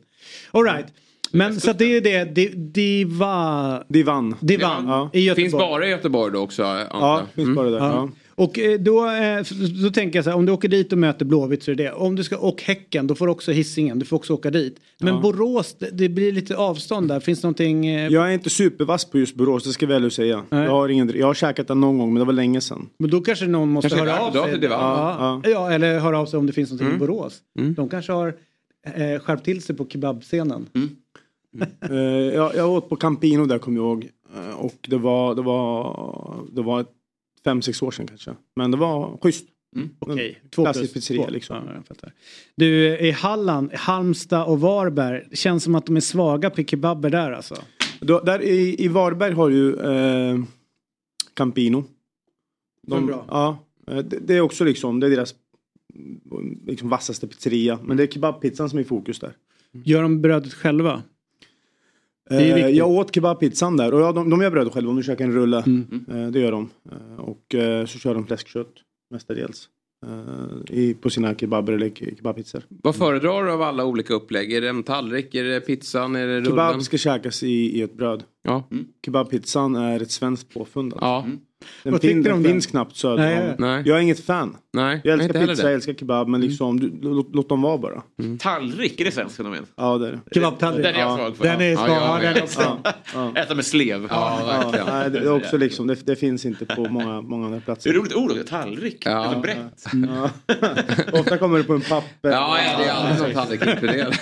[0.51, 0.85] Alright.
[1.31, 2.23] Men så det är det.
[2.35, 3.83] det diva...
[3.89, 4.35] Divan.
[4.41, 4.87] Divan.
[4.87, 5.09] Ja.
[5.13, 5.43] I Göteborg.
[5.43, 6.63] Finns bara i Göteborg då också?
[6.63, 7.55] antar Ja, finns Mm.
[7.55, 7.77] bara där.
[7.77, 7.85] Ja.
[7.93, 8.09] Ja.
[8.37, 9.43] Och eh, då, eh,
[9.83, 11.83] då tänker jag så här, om du åker dit och möter Blåvitt så är det
[11.83, 11.91] det.
[11.91, 14.79] Om du ska åka Häcken, då får du också Hisingen, du får också åka dit.
[14.99, 15.19] Men Ja.
[15.21, 17.19] Borås, det, det blir lite avstånd där.
[17.19, 17.87] Finns det någonting...
[17.87, 20.43] Eh, Jag är inte supervass på just Borås, det ska jag väl säga.
[20.49, 22.89] Jag har, ingen, jag har käkat den någon gång men det var länge sedan.
[22.99, 24.51] Men då kanske någon måste Kanske höra av sig.
[24.51, 24.79] till Divan.
[24.79, 25.71] Ja, ja.
[25.71, 26.95] eller höra av sig om det finns någonting Mm.
[27.03, 27.39] i Borås.
[27.75, 28.27] De kanske har
[28.95, 30.65] eh, skärpt till sig på kebabscenen.
[31.89, 31.95] Eh,
[32.35, 34.09] jag, jag åt på Campino där kommer jag ihåg.
[34.35, 36.85] Eh, och det var, det var, det var
[37.45, 38.35] fem, sex år sedan kanske.
[38.55, 39.45] Men det var schysst.
[39.99, 41.83] Okej, En två Klassisk plus pizzeria liksom.
[42.01, 42.09] Ja.
[42.55, 47.09] Du, i Halland, Halmstad och Varberg, det känns som att de är svaga på kebaber
[47.09, 47.55] där alltså.
[47.99, 50.43] Då, där i, I Varberg har du eh,
[51.33, 51.83] Campino.
[52.91, 53.25] Är bra.
[53.29, 55.35] Ja, eh, det, det är också liksom, det är deras
[55.95, 57.79] mm, liksom, vassaste pizzeria.
[57.83, 59.33] Men det är kebabpizzan som är i fokus där.
[59.83, 60.91] Gör de brödet själva?
[60.91, 62.14] Det är Eh, viktigt.
[62.69, 65.33] Jag åt kebabpizzan där och ja, de, de gör bröd själva om du käkar en
[65.33, 65.63] rulle.
[65.67, 66.05] Mm.
[66.09, 66.69] Eh, det gör de.
[66.91, 68.73] Eh, och eh, så kör de fläskkött
[69.11, 69.69] mestadels.
[70.05, 72.63] Eh, i, på sina kebaber eller ke- kebabpizzor.
[72.69, 74.53] Vad föredrar du av alla olika upplägg?
[74.53, 76.45] Är det en tallrik, är det pizzan, är det rullen?
[76.45, 78.23] Kebab ska käkas i, i ett bröd.
[78.45, 78.63] Ja.
[79.05, 80.93] Kebabpizzan är ett svenskt påfund.
[80.93, 81.05] alltså.
[81.05, 81.25] Ja.
[81.83, 82.51] Den, Vad fin, tycker du den om den?
[82.51, 83.83] finns knappt söder Nej, nej.
[83.85, 84.57] Jag är inget fan.
[84.73, 85.69] Nej, Jag älskar heller pizza, det.
[85.69, 88.03] jag älskar kebab men liksom du, låt, låt dem vara bara.
[88.39, 89.65] Tallrik, är det svenskt fenomen?
[89.75, 90.19] Ja det är det.
[90.35, 90.83] Kebabtallrik.
[90.85, 91.15] Den är jag Ja.
[91.17, 91.43] svag för.
[91.43, 92.35] Den är Ja, svag, jag ja, med.
[92.35, 92.81] den också.
[93.13, 93.31] Ja.
[93.35, 94.07] Äta med slev.
[94.09, 94.85] Ja, Ja, verkligen.
[94.87, 97.65] nej, det är också liksom, det, det finns inte på många, många andra Det är
[97.65, 97.93] platser.
[97.93, 98.97] roligt ord också, tallrik.
[99.05, 99.11] Ja.
[99.11, 99.85] Alltså brett.
[100.07, 100.29] Ja.
[101.19, 102.29] Ofta kommer det på en papper.
[102.31, 104.13] Ja, ja, det är alltid någon tallrik inkluderad.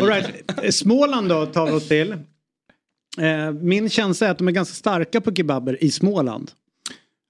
[0.00, 0.74] All right.
[0.74, 2.14] Småland då tar vi oss till.
[3.20, 6.50] Eh, Min känsla är att de är ganska starka på kebaber i Småland.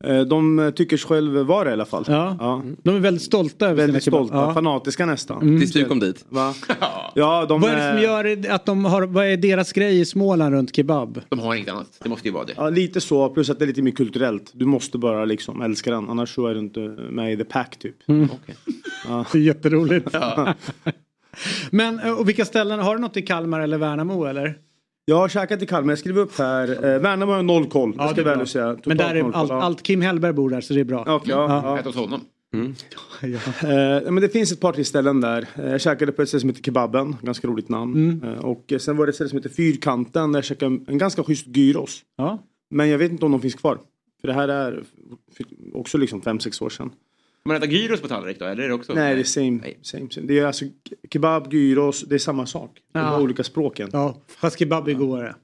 [0.04, 2.04] Eh, De tycker sig själv vara det i alla fall.
[2.08, 2.62] Ja.
[2.82, 4.54] De är väldigt stolta över Väldigt sina stolta, Ja.
[4.54, 5.40] fanatiska nästan.
[5.40, 6.24] Tills du kom dit.
[6.28, 6.54] Va?
[7.14, 10.04] Ja, de Vad är det som gör att de har, vad är deras grej i
[10.04, 11.20] Småland runt kebab?
[11.28, 11.86] De har inget annat.
[12.02, 12.52] Det måste ju vara det.
[12.56, 14.50] Ja, lite så, plus att det är lite mer kulturellt.
[14.54, 16.80] Du måste bara liksom älska den, annars så är du inte
[17.10, 18.08] med i the pack typ.
[18.08, 18.28] Mm.
[19.08, 19.24] Ja.
[19.32, 20.16] Det är jätteroligt.
[21.70, 24.54] Men eh, och vilka ställen, har du något i Kalmar eller Värnamo eller?
[25.08, 26.70] Jag har käkat i Kalmar, jag skriver upp här.
[26.70, 28.76] Eh, Värnamo har noll koll, Ja, det ska jag väl säga.
[28.84, 29.62] Men där är allt, ja.
[29.62, 31.04] allt Kim Hellberg bor där så det är bra.
[31.06, 31.78] Okej, ja, ja.
[31.78, 32.20] Ät hos honom.
[33.22, 35.48] Eh, men det finns ett par till ställen där.
[35.54, 37.94] Eh, jag käkade på ett ställe som heter Kebaben, ganska roligt namn.
[37.94, 38.32] Mm.
[38.32, 40.84] Eh, och eh, sen var det ett ställe som heter Fyrkanten där jag käkade en,
[40.88, 42.02] en ganska schysst gyros.
[42.16, 42.38] Ja.
[42.70, 43.78] Men jag vet inte om de finns kvar.
[44.20, 44.82] För det här är
[45.74, 46.90] också liksom 5-6 år sedan.
[47.48, 48.94] Man äter gyros på tallrik då, eller är det också?
[48.94, 50.26] Nej, det är same, same, same.
[50.26, 50.64] Det är alltså
[51.12, 52.70] kebab, gyros, det är samma sak.
[52.92, 53.10] Det Ja.
[53.10, 53.90] bara olika språken.
[53.92, 55.34] Ja, fast kebab är godare.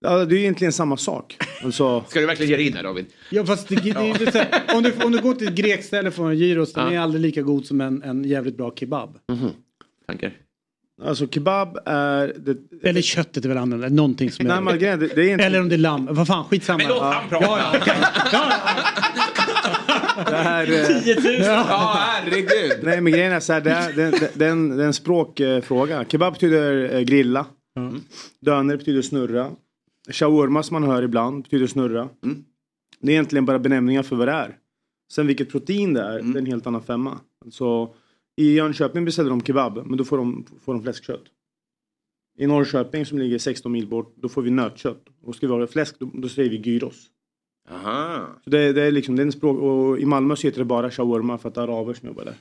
[0.00, 1.36] Ja, det är egentligen samma sak.
[1.64, 3.06] Alltså, Ska du verkligen ge dig in här David?
[3.30, 6.30] Ja fast det, det, så här, om, du, om du går till ett grekställe får
[6.30, 6.92] en gyros, den Ja.
[6.92, 9.18] är aldrig lika god som en, en jävligt bra kebab.
[10.06, 10.32] Tankar?
[11.04, 12.32] alltså kebab är...
[12.38, 14.60] Det, Eller köttet är väl annorlunda, någonting som Nej, är...
[14.60, 15.44] men grejen är- det, det är inte...
[15.44, 16.78] Eller om det är lamm, vad fan skitsamma.
[16.78, 17.44] Men låt han prata.
[17.46, 17.94] Ja, ja, okej.
[18.32, 18.52] ja,
[20.26, 21.34] Det här, eh, 10 000!
[21.40, 22.78] Ja, herregud.
[22.82, 24.86] nej men grejen är så här, det är, det, det, det är en, det är
[24.86, 26.04] en språkfråga.
[26.08, 27.46] Kebab betyder eh, grilla.
[28.40, 29.50] Döner betyder snurra.
[30.10, 32.08] Shawarma som man hör ibland betyder snurra.
[33.00, 34.56] Det är egentligen bara benämningar för vad det är.
[35.12, 37.20] Sen vilket protein det är, det är en helt annan femma.
[37.50, 37.94] Så
[38.36, 41.24] I Jönköping beställer de kebab, men då får de, får de fläskkött.
[42.38, 45.04] I Norrköping som ligger 16 mil bort, då får vi nötkött.
[45.22, 47.10] Och ska vi ha fläsk, då, då säger vi gyros.
[47.70, 48.26] Aha.
[48.44, 50.64] Så det, det är liksom, det är en språk, och i Malmö så heter det
[50.64, 52.34] bara shawarma för att det är araber som jobbar där.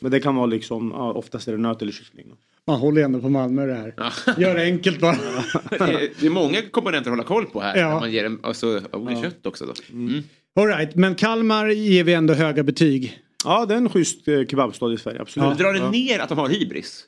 [0.00, 2.26] Men det kan vara liksom, ja, oftast är det nöt eller kyckling.
[2.66, 3.94] Man håller ändå på Malmö det här.
[4.38, 5.12] Gör det enkelt bara.
[5.70, 7.76] Det är, det är många komponenter att hålla koll på här.
[7.76, 8.00] Ja.
[8.00, 9.22] Man ger dem alltså, ja.
[9.22, 9.72] kött också då.
[9.92, 10.22] Mm.
[10.56, 13.18] All right, men Kalmar ger vi ändå höga betyg.
[13.44, 15.48] Ja, det är en schysst eh, kebabstad i Sverige, absolut.
[15.48, 15.90] Men Drar det ja.
[15.90, 17.04] ner att de har hybris?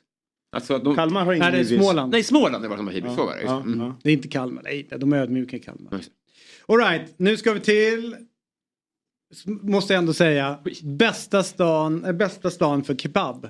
[0.55, 0.95] Alltså att de...
[0.95, 1.79] Kalmar har ingen Nej, det är hybris.
[1.79, 2.11] Småland.
[2.11, 3.11] Nej, Småland är vad de har hybris.
[3.11, 3.43] Ja, Så var det.
[3.43, 3.61] ja.
[3.61, 3.79] Mm.
[3.79, 3.95] ja.
[4.03, 6.01] Det är inte Kalmar, nej, de är ödmjuka i Kalmar.
[6.69, 6.69] Just.
[6.69, 8.15] All right, nu ska vi till,
[9.45, 13.49] måste jag ändå säga, bästa stan, äh, bästa stan för kebab.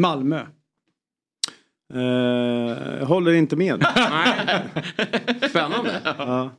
[0.00, 0.40] Malmö.
[1.94, 2.00] Eh,
[2.98, 3.86] jag håller inte med.
[5.50, 6.00] Spännande.
[6.04, 6.50] ja.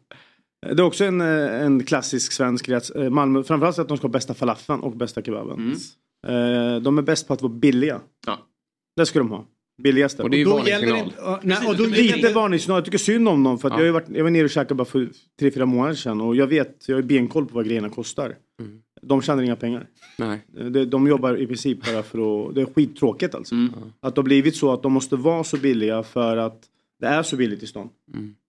[0.62, 2.95] Det är också en, eh, en klassisk svensk rätt.
[2.95, 5.76] Eh, Malmö, framförallt att de ska ha bästa falafeln och bästa kebaben.
[6.28, 8.02] Eh, de är bäst på att vara billiga.
[8.28, 8.38] Ja.
[8.95, 9.45] Det ska de ha.
[9.84, 10.24] Billigaste.
[10.24, 11.14] Och det är ju Då gäller det varningssignal.
[11.26, 12.78] ja, nej, och då Lite gäller, varningssignal.
[12.78, 13.60] Jag tycker synd om dem.
[13.60, 13.80] För att Ja.
[13.80, 15.10] jag, har varit, jag var nere och käkade bara för
[15.40, 16.22] tre fyra månader sedan.
[16.22, 18.36] Och jag vet, jag har benkoll på vad grejerna kostar.
[19.02, 19.88] De tjänar inga pengar.
[20.18, 20.40] Nej.
[20.72, 22.56] De, de jobbar i princip bara för att...
[22.56, 23.56] Det är skittråkigt alltså.
[24.02, 26.62] Att det har blivit så att de måste vara så billiga för att
[27.00, 27.90] det är så billigt i stan.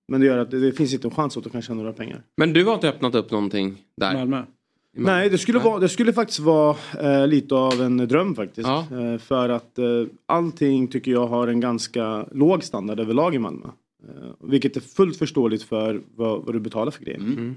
[0.09, 1.93] Men det gör att det, det finns inte en chans att de kan tjäna några
[1.93, 2.23] pengar.
[2.37, 4.13] Men du har inte öppnat upp någonting där?
[4.15, 4.43] Malmö?
[4.97, 8.69] Nej, det skulle, Vara, det skulle faktiskt vara eh, lite av en dröm faktiskt.
[8.69, 13.67] Eh, för att eh, allting tycker jag har en ganska låg standard överlag i Malmö.
[14.09, 17.19] Eh, vilket är fullt förståeligt för vad, vad du betalar för grejer.
[17.19, 17.57] Mm.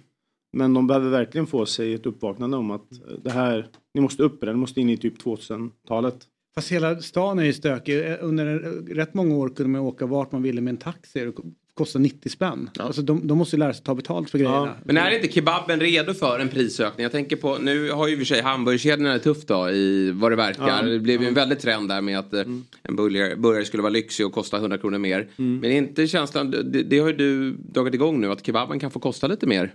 [0.54, 4.24] Men de behöver verkligen få sig ett uppvaknande om att eh, det här, ni måste
[4.24, 6.18] upp i det, ni måste in i typ 2000-talet.
[6.56, 8.12] Fast hela stan är ju stökig.
[8.12, 8.46] Eh, Under
[8.96, 11.32] rätt många år kunde man åka vart man ville med en taxi.
[11.74, 12.70] Kostar 90 spänn.
[12.80, 14.76] Alltså de, de måste ju lära sig ta betalt för grejerna.
[14.86, 17.04] Men är inte kebaben redo för en prisökning?
[17.04, 20.12] Jag tänker på, nu har ju i och för sig hamburgerkedjorna det tufft då i
[20.12, 20.68] vad det verkar.
[20.68, 20.82] Ja.
[20.82, 22.42] Det blev ju en väldig trend där med att eh,
[22.84, 25.28] en burgare, burgare skulle vara lyxig och kosta 100 kronor mer.
[25.36, 28.92] Men är inte känslan, det, det har ju du dragit igång nu, att kebaben kan
[28.92, 29.74] få kosta lite mer.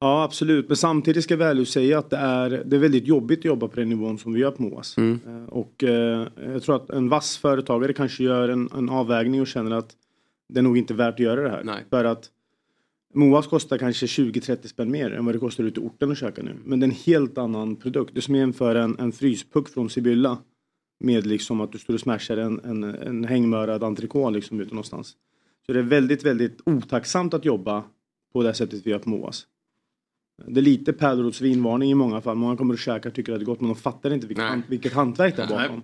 [0.00, 3.38] Ja absolut, men samtidigt ska jag väl säga att det är, det är väldigt jobbigt
[3.38, 4.96] att jobba på den nivån som vi gör på Moas.
[4.96, 5.20] Mm.
[5.26, 9.46] Eh, Och eh, jag tror att en vass företagare kanske gör en, en avvägning och
[9.46, 9.90] känner att
[10.48, 11.64] det är nog inte värt att göra det här.
[11.90, 12.30] För att
[13.14, 16.42] Moas kostar kanske 20-30 spänn mer än vad det kostar ute i orten att käka
[16.42, 16.56] nu.
[16.64, 18.14] Men det är en helt annan produkt.
[18.14, 20.38] Det är som att jämföra en, en fryspuck från Sibylla
[21.00, 25.16] med liksom att du står och smashar en, en, en hängmörad entrecote liksom ute någonstans.
[25.66, 27.84] Så det är väldigt, väldigt otacksamt att jobba
[28.32, 29.46] på det sättet vi gör på Moas.
[30.46, 32.36] Det är lite pärlrotsvinvarning i många fall.
[32.36, 34.44] Många kommer och käkar och tycker att det är gott men de fattar inte vilket,
[34.44, 35.82] hand, vilket hantverk det är bakom.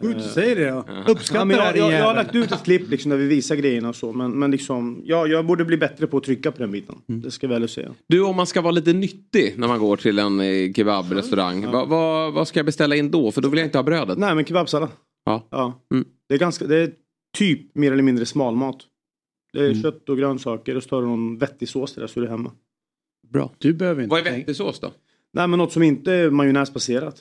[0.00, 0.84] Gå ut och säg det då.
[1.32, 3.18] Ja, men det jag, här din jag, jag har lagt ut ett klipp liksom, där
[3.18, 4.12] vi visar grejerna och så.
[4.12, 6.96] Men, men liksom, ja, jag borde bli bättre på att trycka på den biten.
[7.06, 7.94] Det ska jag väl säga.
[8.06, 11.88] Du, om man ska vara lite nyttig när man går till en eh, kebabrestaurang, vad,
[11.88, 13.32] vad, vad ska jag beställa in då?
[13.32, 14.18] För då vill jag inte ha brödet.
[14.18, 14.88] Nej men kebabsallad.
[15.24, 15.46] Ja.
[15.50, 15.80] ja.
[16.28, 16.92] Det, är ganska, det är
[17.38, 18.76] typ mer eller mindre smalmat.
[19.52, 19.82] Det är Mm.
[19.82, 22.30] kött och grönsaker och så tar du någon vettig sås till det så är du
[22.30, 22.50] hemma.
[23.32, 23.50] Bra.
[23.58, 24.92] Du behöver inte Vad är vettig sås då?
[25.32, 27.16] Nej men något som inte är majonnäsbaserat.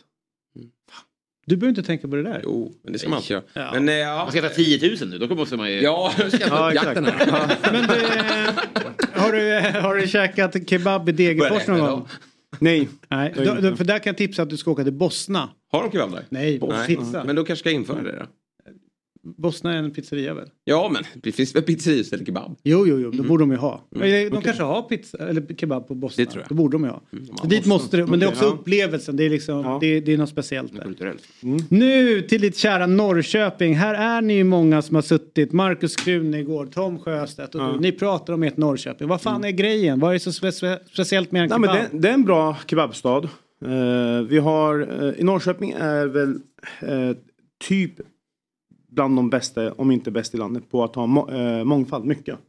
[1.52, 2.42] Du behöver inte tänka på det där.
[2.44, 3.44] Jo, men det ska man inte göra.
[3.54, 3.70] Ja.
[3.74, 4.18] Men, eh, ja.
[4.18, 5.82] Man ska ta 10 000 nu, då måste man ju...
[5.82, 6.14] Ja,
[6.50, 7.58] Ja, jakten här.
[7.72, 12.08] Men du, eh, har du, har du käkat kebab i Degerfors någon gång?
[12.60, 12.90] Nej.
[13.10, 15.50] Nej, då, då, för där kan jag tipsa att du ska åka till Bosna.
[15.72, 16.26] Har de kebab där?
[16.30, 17.24] Nej, pizza.
[17.24, 18.26] Men då kanske ska jag införa det då.
[19.24, 20.50] Bosna är en pizzeria väl?
[20.64, 22.56] Ja, men det finns väl istället eller kebab?
[22.64, 23.88] Jo, jo, jo, det borde de ju ha.
[23.96, 24.08] Mm.
[24.08, 24.42] Eller, De Okej.
[24.44, 26.24] kanske har pizza eller kebab på Bosna.
[26.24, 26.50] Det tror jag.
[26.50, 27.02] Det borde de ju ha.
[27.14, 28.50] Mm, Så dit måste du, men det är också ja.
[28.50, 29.16] upplevelsen.
[29.16, 30.84] Det är, liksom, det, det är något speciellt där.
[30.84, 31.24] Kulturellt.
[31.70, 33.76] Nu till ditt kära Norrköping.
[33.76, 35.52] Här är ni ju många som har suttit.
[35.52, 37.72] Markus Krunegård, Tom Sjöstedt och Ja.
[37.74, 37.80] du.
[37.80, 39.08] Ni pratar om ert Norrköping.
[39.08, 40.00] Vad fan är grejen?
[40.00, 41.76] Vad är så spe spe speciellt med en Nej, kebab?
[41.92, 43.24] men det, det är en bra kebabstad.
[43.66, 46.30] Eh, vi har, eh, i Norrköping är väl
[46.82, 47.18] eh,
[47.68, 47.94] typ
[48.92, 52.40] bland de bästa, om inte bäst i landet, på att ha må, eh, mångfald, mycket.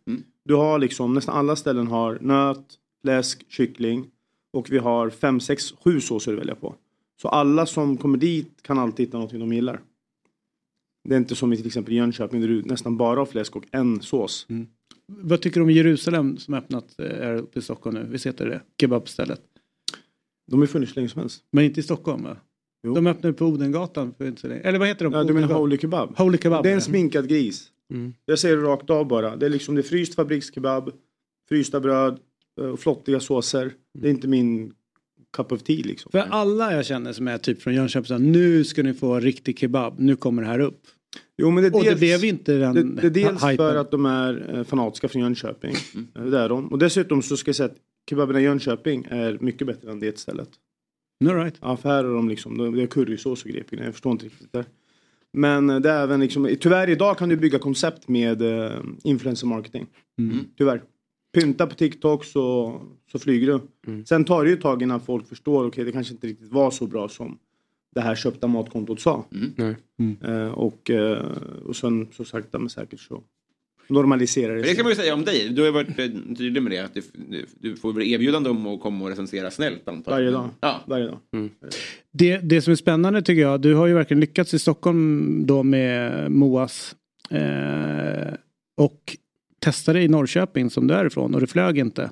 [0.45, 4.07] Du har liksom, nästan alla ställen har nöt, fläsk, kyckling
[4.53, 6.74] och vi har fem, sex, sju såser att välja på.
[7.22, 9.80] Så alla som kommer dit kan alltid hitta någonting de gillar.
[11.09, 13.64] Det är inte som i till exempel Jönköping där du nästan bara har fläsk och
[13.70, 14.47] en sås.
[15.07, 18.07] Vad tycker du om Jerusalem som öppnat eh, här uppe i Stockholm nu?
[18.11, 19.40] Visst heter det Kebabstället?
[20.51, 21.45] De har funnits länge som helst.
[21.51, 22.36] Men inte i Stockholm va?
[22.83, 24.61] De öppnade på Odengatan för inte så länge.
[24.61, 25.12] Eller vad heter de?
[25.12, 25.61] Ja, du menar Odengatan?
[25.62, 26.18] Holy Kebab?
[26.18, 26.62] Holy Kebab.
[26.62, 27.68] Det är en sminkad gris.
[27.93, 28.14] Mm.
[28.26, 29.37] Jag säger det rakt av bara.
[29.37, 30.91] Det är liksom det är fryst fabrikskebab,
[31.49, 32.18] frysta bröd
[32.61, 33.72] eh, och flottiga såser.
[33.99, 34.72] Det är inte min
[35.37, 36.11] cup of tea liksom.
[36.12, 39.95] För alla jag känner som är typ från Jönköping nu ska ni få riktig kebab.
[39.99, 40.80] Nu kommer det här upp.
[41.39, 43.57] Jo, men det är och det dels- blev inte den Det, det är dels hypen.
[43.57, 45.74] för att de är eh, fanatiska från Jönköping.
[46.16, 46.68] Eh, Det är de.
[46.72, 47.76] Och dessutom så ska jag säga att
[48.11, 50.49] kebaben i Jönköping är mycket bättre än det stället.
[51.28, 51.54] All right.
[51.60, 53.64] Ja, för här är de liksom, de- det är currysås och grejer.
[53.70, 54.64] Jag förstår inte riktigt det.
[55.32, 58.72] Men eh, det är även liksom, tyvärr idag kan du bygga koncept med eh,
[59.04, 59.86] influencer marketing.
[60.18, 60.38] Mm.
[60.58, 60.82] Tyvärr.
[61.34, 62.80] Pynta på TikTok så,
[63.12, 63.60] så flyger du.
[63.92, 64.04] Mm.
[64.06, 66.70] Sen tar det ju ett tag innan folk förstår, okej det kanske inte riktigt var
[66.70, 67.38] så bra som
[67.94, 69.24] det här köpta matkontot sa.
[69.56, 69.76] Nej.
[70.24, 71.26] Eh, och, eh,
[71.66, 73.22] och sen så sakta men säkert så
[73.93, 75.49] normaliserar det det ska man ju säga om dig.
[75.49, 76.07] Du har varit eh,
[76.38, 76.78] tydlig med det.
[76.78, 80.12] Att du, du, du får väl erbjudande om att komma och recensera snällt antar.
[80.12, 80.49] Varje dag.
[80.61, 80.80] Ja.
[80.86, 81.18] Varje dag.
[82.12, 85.62] Det, det som är spännande tycker jag, du har ju verkligen lyckats i Stockholm då
[85.62, 86.97] med Moas.
[87.30, 88.34] Eh,
[88.76, 89.16] och
[89.59, 92.11] testade i Norrköping som du är ifrån och det flög inte.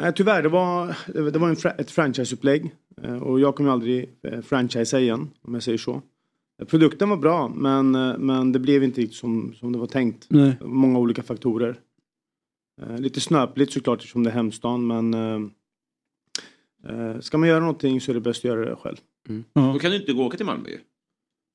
[0.00, 0.96] Nej tyvärr, det var,
[1.32, 2.70] det var en fra, ett franchiseupplägg.
[3.02, 6.02] Eh, och jag kommer aldrig eh, franchisea igen om jag säger så.
[6.66, 10.26] Produkten var bra men, eh, men det blev inte riktigt som, som det var tänkt.
[10.28, 10.56] Nej.
[10.60, 11.80] Många olika faktorer.
[12.82, 15.40] Eh, lite snöpligt såklart eftersom det är hemstan men eh,
[16.88, 18.96] eh, ska man göra någonting så är det bäst att göra det själv.
[19.52, 20.78] Då kan du inte gå och åka till Malmö ju.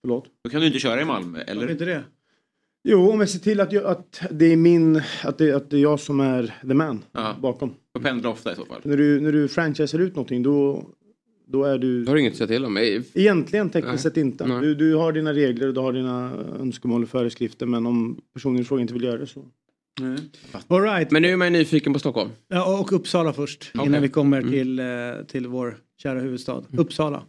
[0.01, 0.25] Förlåt?
[0.43, 1.39] Då kan du inte köra i Malmö.
[1.41, 1.61] Eller?
[1.61, 2.03] Varför inte det?
[2.83, 5.77] Jo, om jag ser till att, jag, att det är min, att det, att det
[5.77, 7.35] är jag som är the man Ja.
[7.41, 7.73] bakom.
[7.93, 8.81] Och pendla ofta i så fall.
[8.83, 10.85] När du, när du franchisar ut någonting då,
[11.45, 12.03] då är du...
[12.03, 12.77] Då har du inget att säga till om.
[13.13, 13.97] Egentligen tekniskt Nej.
[13.97, 14.47] sett inte.
[14.47, 14.61] Nej.
[14.61, 18.61] Du, du har dina regler och du har dina önskemål och föreskrifter men om personen
[18.61, 19.45] i fråga inte vill göra det så.
[20.67, 21.11] All right.
[21.11, 22.29] Men nu är man nyfiken på Stockholm.
[22.47, 23.71] Ja, och Uppsala först.
[23.75, 23.87] Okej.
[23.87, 24.51] Innan vi kommer Mm.
[24.51, 24.85] till, eh,
[25.27, 26.63] till vår kära huvudstad.
[26.77, 27.23] Uppsala.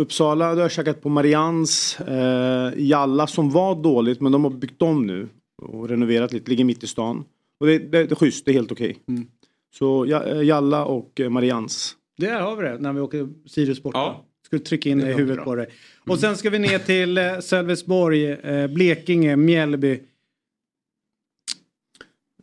[0.00, 2.00] Uppsala, då har käkat på Marians.
[2.00, 5.28] Eh, Jalla som var dåligt men de har byggt om nu.
[5.62, 7.24] Och renoverat lite, ligger mitt i stan.
[7.60, 8.96] Och det, det, det är schysst, det är helt okej.
[9.08, 9.26] Mm.
[9.74, 11.96] Så eh, Jalla och eh, Marians.
[12.16, 13.98] Där har vi det, när vi åker Sirius borta.
[13.98, 14.24] Ja.
[14.42, 15.44] Ska du trycka in Det det i huvudet bra.
[15.44, 15.68] på dig.
[16.06, 20.00] Och sen ska vi ner till eh, Sölvesborg, eh, Blekinge, Mjällby.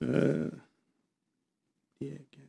[0.02, 0.46] Eh,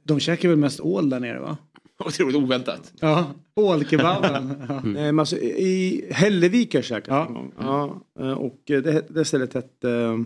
[0.03, 1.57] De käkar väl mest ål där nere va?
[1.99, 2.93] Otroligt oväntat.
[3.01, 4.63] Ja, ålkebaben.
[4.69, 4.81] Ja.
[4.85, 7.53] Nej, men alltså, I Hällevik har jag käkat en gång.
[7.59, 10.19] Ja, eh, och eh, det, det stället hette eh,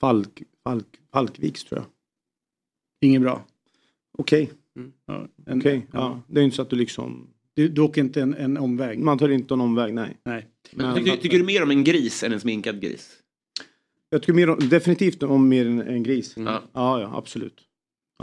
[0.00, 1.86] Falk, Falk, Falkviks tror jag.
[3.08, 3.44] Inget bra.
[4.18, 4.50] Okej.
[5.06, 6.22] Ja, en- Okej, ja.
[6.28, 7.28] Det är inte så att du liksom...
[7.54, 8.98] Du, du åker inte en, en omväg?
[8.98, 10.16] Man tar inte en omväg, nej.
[10.24, 10.46] Nej.
[10.72, 13.10] Men, tycker, tycker du mer om en gris än en sminkad gris?
[14.10, 16.34] Jag tycker mer om, definitivt om mer än en gris.
[16.36, 16.62] Ja.
[16.72, 17.60] Ja, ja, absolut.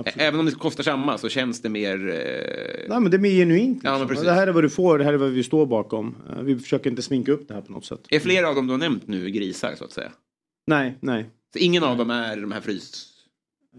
[0.05, 2.07] Ä- Även om det kostar samma så känns det mer...
[2.09, 2.89] Eh...
[2.89, 3.81] Nej men det är mer genuint.
[3.83, 4.07] Ja, men Liksom.
[4.07, 4.25] precis.
[4.25, 6.15] det här är vad du får, det här är vad vi står bakom.
[6.29, 8.01] Eh, Vi försöker inte sminka upp det här på något sätt.
[8.09, 10.11] Är flera av dem du har nämnt nu grisar så att säga?
[10.67, 11.25] Nej, nej.
[11.53, 13.05] Så ingen av dem är de här frys...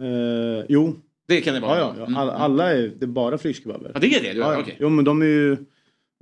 [0.01, 0.97] Eh, jo.
[1.31, 1.78] Det kan det vara?
[1.78, 2.07] Ja, ja, ja.
[2.07, 2.16] Mm.
[2.16, 3.91] Alla, alla är, det är bara fryskebaber.
[3.95, 4.33] Ja, det är det?
[4.33, 4.61] Du, Ja, ja.
[4.61, 4.76] okej.
[4.81, 5.57] Jo men de är ju...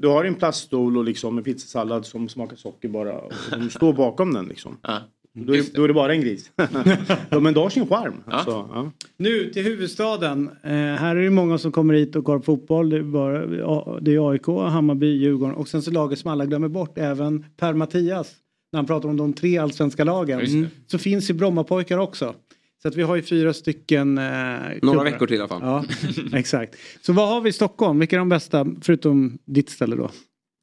[0.03, 3.19] Du har en plaststol och liksom en pizzasallad som smakar socker bara.
[3.19, 4.77] Och de står bakom den liksom.
[4.83, 4.99] Ja.
[5.33, 6.51] Då, är, då är det bara en gris.
[7.31, 8.23] ja, men det har sin charm.
[8.27, 8.91] Alltså, ja.
[9.17, 10.51] Nu till huvudstaden.
[10.63, 12.91] Eh, här är det många som kommer hit och kollar fotboll.
[12.91, 16.47] Det är, bara, ja, det är AIK, Hammarby, Djurgården och sen så laget som alla
[16.47, 18.35] glömmer bort, även Per-Mattias.
[18.73, 20.39] När han pratar om de tre allsvenska lagen.
[20.39, 20.69] Det.
[20.87, 22.35] Så finns ju Brommapojkar också.
[22.83, 24.19] Så att vi har ju fyra stycken.
[24.19, 25.05] Eh, Några klubbar.
[25.05, 25.61] veckor till i alla fall.
[25.63, 25.85] Ja,
[26.39, 26.75] exakt.
[27.03, 27.99] Så vad har vi i Stockholm?
[27.99, 28.67] Vilka är de bästa?
[28.83, 30.11] Förutom ditt ställe då.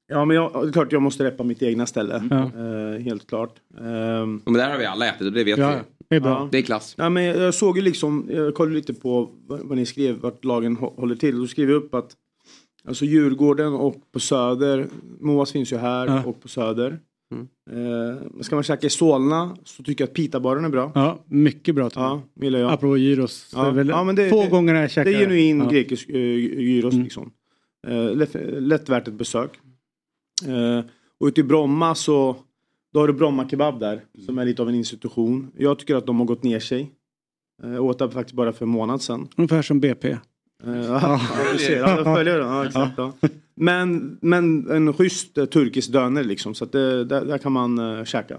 [0.07, 2.24] Ja men jag, det är klart jag måste reppa mitt egna ställe.
[2.30, 2.38] Ja.
[2.95, 3.55] Eh, helt klart.
[3.78, 5.76] Ehm, Men där har vi alla ätit och det vet Ja, vi.
[6.09, 6.49] det är bra.
[6.51, 6.95] Det är klass.
[6.97, 10.78] Ja, men jag såg ju liksom, jag kollade lite på vad, ni skrev, vart lagen
[10.78, 11.39] hå- håller till.
[11.39, 12.11] Då skrev jag upp att
[12.88, 14.88] alltså Djurgården och på Söder,
[15.20, 16.24] Moas finns ju här Ja.
[16.26, 16.99] och på Söder.
[17.72, 20.92] Eh, ska man käka i Solna så tycker jag att pitabaren är bra.
[20.96, 21.90] Ja, mycket bra.
[21.96, 22.72] Ja, gillar jag.
[22.72, 23.52] Apropå gyros.
[23.56, 23.72] Ja.
[23.72, 25.64] Det Ja, men det- få det- gånger jag käkar Det är genuin Ja.
[25.64, 25.74] Mm.
[25.74, 27.32] grekisk uh, gyros liksom.
[27.88, 29.52] Eh, lätt, lätt värt ett besök.
[30.48, 30.86] Eh,
[31.20, 32.36] och ute i Bromma så
[32.94, 35.52] då har du Bromma Kebab där som är lite av en institution.
[35.58, 36.92] Jag tycker att de har gått ner sig.
[37.64, 39.28] Eh, Jag åt där faktiskt bara för en månad sedan.
[39.38, 40.10] Ungefär som BP.
[40.12, 40.18] Eh,
[40.66, 41.22] ja,
[41.54, 41.80] du ser.
[41.80, 42.48] Ja, jag följer den.
[42.48, 43.14] Ja, exakt, ja.
[43.58, 46.56] Men, men en schysst eh, turkisk döner liksom.
[46.56, 48.38] Så att det, där, där kan man uh, käka.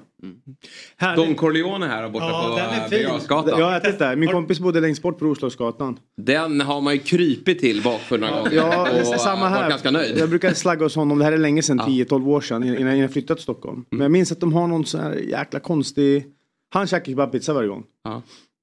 [1.17, 2.43] Don Corleone här borta Ja,
[2.85, 3.01] på fin.
[3.01, 4.17] Jag Birger har ätit där.
[4.17, 5.99] Min kompis bodde längst bort på Roslagsgatan.
[6.17, 8.53] Den har man ju krypit till bakför några gånger.
[8.53, 9.69] Ja, det är och samma här.
[9.71, 10.19] ganska nöjd.
[10.19, 12.99] Jag brukar slagga hos honom, det här är länge sedan, 10-12 år sedan innan innan
[12.99, 13.85] jag flyttade till Stockholm.
[13.91, 16.27] Men jag minns att de har någon sån här jäkla konstig,
[16.71, 17.85] han käkar kebabpizza varje gång.
[18.05, 18.23] Ja.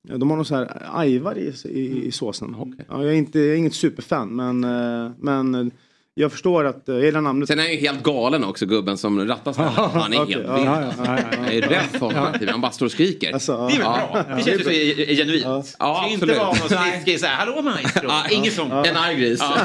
[0.09, 2.55] Ja, De har någon sån här ajvar i, i, i såsen.
[2.89, 5.71] Ja, jag, är inte, jag är inget superfan men, eh, men
[6.15, 7.47] jag förstår att, eh, gillar namnet.
[7.47, 9.71] Sen är han ju helt galen också gubben som rattar stället.
[9.73, 10.67] Han är Okej, helt ja, vild.
[10.67, 11.37] ja, ja, ja, ja.
[11.45, 12.51] Jag är rädd för honom hela.
[12.51, 13.33] Han bara står och skriker.
[13.33, 13.67] Alltså, ja.
[13.67, 14.09] Det är väl Ja.
[14.27, 14.35] bra?
[14.35, 14.63] Det känns ju
[15.07, 15.75] så genuint.
[15.79, 18.05] Ja, ska inte vara någon som skriker såhär, hallå maestro.
[18.07, 18.73] Ja, Inget sånt.
[18.87, 19.39] En arg gris.
[19.41, 19.57] Ja.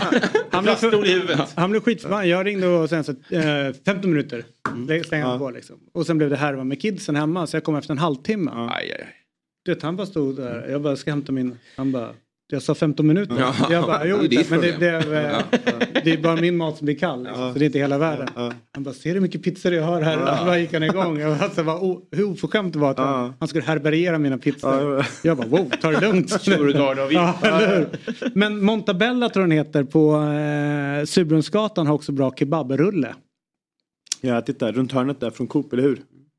[0.51, 1.53] Han blev, Plaststol i huvudet.
[1.57, 2.26] han blev skitförbannad.
[2.26, 4.44] Jag ringde och sen så eh, 15 minuter.
[4.68, 5.05] Mm.
[5.05, 5.76] Stängde han på liksom.
[5.94, 8.51] Och sen blev det härva med kidsen hemma så jag kom efter en halvtimme.
[8.55, 9.14] Aj, aj, aj.
[9.64, 10.68] Du vet, han bara stod där.
[10.70, 11.59] Jag bara ska hämta min.
[11.76, 12.09] Han bara.
[12.51, 13.36] Jag sa 15 minuter.
[13.38, 13.55] Ja.
[13.70, 15.38] Jag bara, jo, Det är men det, blev, eh,
[16.05, 17.22] det är bara min mat som blir kall.
[17.24, 18.28] Liksom, Så det är inte hela världen.
[18.74, 20.36] Han bara, ser du hur mycket pizzor jag har här?
[20.38, 21.18] Så bara gick han igång.
[21.20, 24.38] Jag bara, så vad o- hur oförskämt det var att han, han skulle härbärgera mina
[24.38, 25.07] pizzor.
[25.22, 26.46] Jag bara, wow, ta det lugnt.
[27.12, 27.34] Ja?
[28.34, 33.14] Men Montabella tror jag den heter på eh, Surbrunnsgatan har också bra kebabrulle.
[34.20, 35.99] Jag har ätit där, runt hörnet där från Coop, eller hur?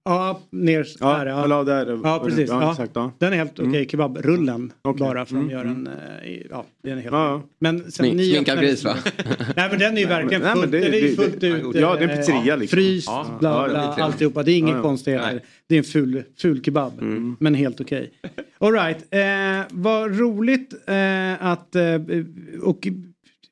[0.10, 1.26] Ja, ner Ja, här.
[1.26, 1.44] Ja.
[1.44, 2.00] eller där.
[2.04, 2.50] Ja, precis.
[2.50, 2.72] Ja.
[2.72, 3.12] Exakt, ja.
[3.18, 5.00] Den är helt okej, kebabrullen Okej.
[5.08, 5.90] bara för att Mm, de gör en...
[6.50, 7.42] Ja, den är helt Ja, ja.
[7.60, 8.96] Men sen Smink- ni sminkad gris, va?
[9.56, 11.48] Nej men den är ju verkligen Nej, men fullt, det- den är ju fullt det-
[11.48, 11.76] ut.
[11.76, 12.76] ja, det är en eh, pizzeria, liksom.
[12.78, 13.38] Fryst, Ja.
[13.40, 14.44] bla Ja, det bla, alltihopa.
[14.44, 14.82] Det är inget Ja, ja.
[14.84, 15.32] konstigheter.
[15.32, 15.46] Nej.
[15.68, 16.94] Det är en ful, ful kebab.
[17.40, 18.12] Men helt okej.
[18.58, 18.98] All right.
[19.12, 21.76] Eh, vad roligt eh, att...
[21.76, 21.84] Eh,
[22.64, 22.88] och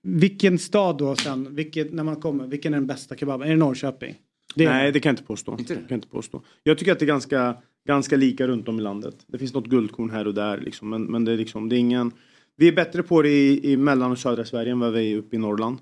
[0.03, 1.55] vilken stad då sen?
[1.55, 3.47] Vilket, när man kommer, vilken är den bästa kebaben?
[3.47, 4.15] Är det Norrköping?
[4.57, 5.55] Det är Nej, det kan jag inte påstå.
[5.55, 6.41] Det kan jag inte påstå.
[6.63, 9.15] Jag tycker att det är ganska, ganska lika runt om i landet.
[9.27, 10.89] Det finns något guldkorn här och där liksom.
[10.89, 12.11] Men, men det är liksom, det är ingen...
[12.55, 15.17] Vi är bättre på det i, i mellan och södra Sverige än vad vi är
[15.17, 15.77] uppe i Norrland.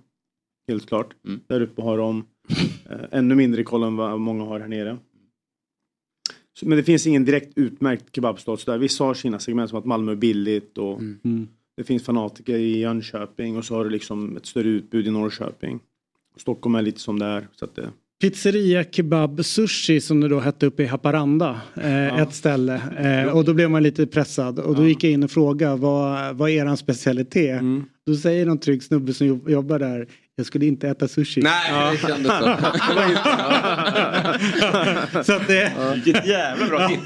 [0.67, 1.13] Helt klart.
[1.47, 2.23] Där uppe har de
[2.89, 4.97] eh, ännu mindre koll än vad många har här nere.
[6.59, 8.77] Så, men det finns ingen direkt utmärkt kebabstad så där.
[8.77, 11.01] Vissa har sina segment som att Malmö är billigt och
[11.77, 15.79] det finns fanatiker i Jönköping och så har du liksom ett större utbud i Norrköping.
[16.37, 17.47] Stockholm är lite som det är.
[17.55, 17.89] Så att det,
[18.21, 21.61] Pizzeria Kebab Sushi som det då hette uppe i Haparanda.
[21.75, 22.81] Eh, Ett ställe.
[22.99, 24.59] Eh, och då blev man lite pressad.
[24.59, 27.61] Och då gick jag in och frågade vad, vad är er specialitet?
[28.05, 30.07] Då säger någon trygg snubbe som jobb- jobbar där.
[30.37, 31.41] Jag skulle inte äta sushi.
[31.41, 32.57] Nej, det kändes så.
[35.23, 35.73] så att det...
[35.93, 37.03] Vilket jävla bra tips.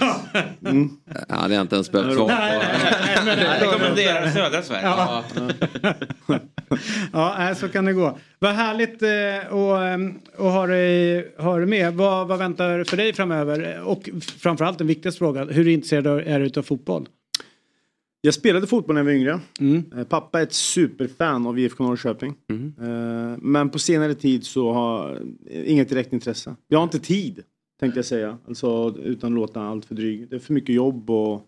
[1.29, 2.59] Ja, det har inte ens behövt svara Nej,
[3.59, 3.65] på.
[3.65, 4.83] Rekommenderar södra Sverige.
[4.85, 5.23] Ja.
[7.13, 8.17] Ja, så kan det gå.
[8.39, 11.93] Vad härligt eh, och, ehm, att ha dig, ha dig med.
[11.93, 13.81] Vad, vad väntar för dig framöver?
[13.81, 14.09] Och
[14.39, 17.07] framförallt den viktigaste frågan, hur intresserad är du av fotboll?
[18.21, 19.39] Jag spelade fotboll när jag var yngre.
[19.97, 22.35] Eh, Pappa är ett superfan av IFK Norrköping.
[22.49, 26.55] Eh, Men på senare tid så har eh, inget direkt intresse.
[26.67, 27.43] Jag har inte tid,
[27.79, 28.37] tänkte jag säga.
[28.47, 30.29] Alltså utan att låta allt för dryg.
[30.29, 31.45] Det är för mycket jobb och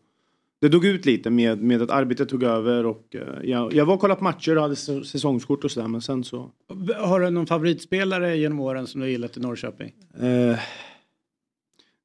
[0.61, 3.99] det dog ut lite med, med att arbetet tog över och jag, jag var och
[3.99, 6.51] kollade på matcher och hade säsongskort och sådär men sen så...
[6.97, 9.91] Har du någon favoritspelare genom åren som du har gillat i Norrköping?
[10.19, 10.59] Eh,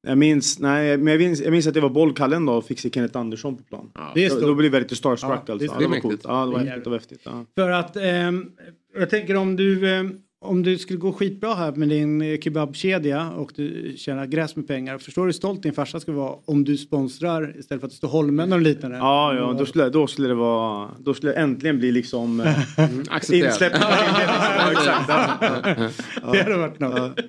[0.07, 2.79] jag minns, nej, men jag minns, jag minns att jag var bollkallen då och fick
[2.79, 3.89] se Kenneth Andersson på plan.
[4.15, 4.47] Det är då, stort.
[4.47, 5.67] då blev jag lite starstruck Ja, det alltså.
[5.67, 6.21] Ja, det var Det är coolt.
[6.23, 7.21] Ja, det var Det är häftigt häftigt.
[7.23, 7.45] Ja.
[7.55, 8.45] För att ehm,
[8.97, 13.29] jag tänker om du, ehm, om du skulle gå skitbra här med din eh, kebabkedja
[13.31, 14.97] och du tjänar gräs med pengar.
[14.97, 17.97] Förstår du hur stolt din farsa ska vara om du sponsrar istället för att det
[17.97, 18.97] står Holmen och liknande?
[18.97, 20.89] Ja, ja då, skulle, då skulle det vara...
[20.99, 22.39] Då skulle det äntligen bli liksom...
[22.39, 22.59] eh,
[23.09, 23.51] Accepterat.
[23.51, 23.77] insläppt.
[23.81, 25.09] ja, exakt.
[25.09, 26.31] Ja.
[26.31, 27.19] Det hade varit något.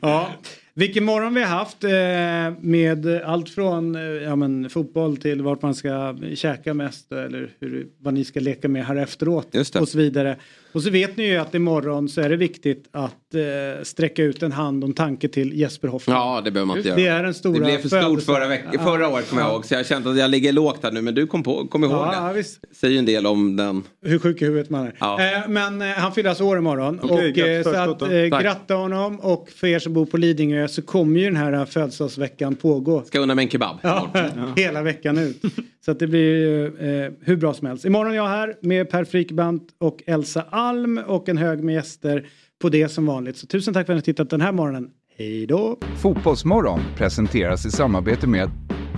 [0.00, 0.28] Ja.
[0.74, 5.62] Vilken morgon vi har haft eh, med allt från eh, ja, men, fotboll till vart
[5.62, 9.98] man ska käka mest eller hur, vad ni ska leka med här efteråt och så
[9.98, 10.36] vidare.
[10.72, 14.42] Och så vet ni ju att imorgon så är det viktigt att eh, sträcka ut
[14.42, 16.16] en hand och en tanke till Jesper Hoffman.
[16.16, 16.96] Ja, det behöver man inte göra.
[16.98, 18.84] Det är den stora Det blev för stort förra, veck- Ja.
[18.84, 19.54] förra året kommer jag Ja.
[19.54, 19.66] ihåg.
[19.66, 21.02] Så jag kände att jag ligger lågt här nu.
[21.02, 22.26] Men du kom, på, kom ihåg Ja, det.
[22.26, 22.60] ja, visst.
[22.80, 23.82] Säger en del om den.
[24.04, 24.94] Hur sjuk i huvudet man är.
[25.00, 25.20] Ja.
[25.42, 27.00] Eh, men eh, han fyller alltså år imorgon.
[27.02, 30.06] Okej, och, grattis eh, så förskott att, eh, gratta honom och för er som bor
[30.06, 33.02] på Lidingö så kommer ju den här eh, födelsedagsveckan pågå.
[33.02, 33.76] Ska unna mig en kebab.
[33.82, 34.10] Ja,
[34.56, 35.42] hela veckan ut.
[35.84, 37.84] Så att det blir ju, eh, hur bra som helst.
[37.84, 42.26] Imorgon är jag här med Per Frykbant och Elsa Alm och en hög med gäster
[42.62, 43.36] på det som vanligt.
[43.36, 44.90] Så tusen tack för att ni har tittat den här morgonen.
[45.18, 45.78] Hej då!
[46.02, 48.50] Fotbollsmorgon presenteras i samarbete med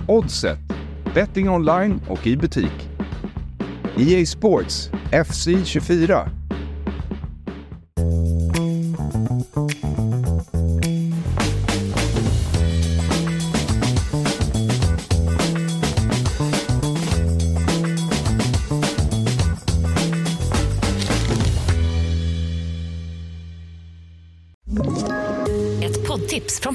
[0.07, 0.59] Oddset,
[1.13, 2.89] betting online och i butik.
[3.97, 4.89] EA Sports,
[5.25, 6.44] FC 24.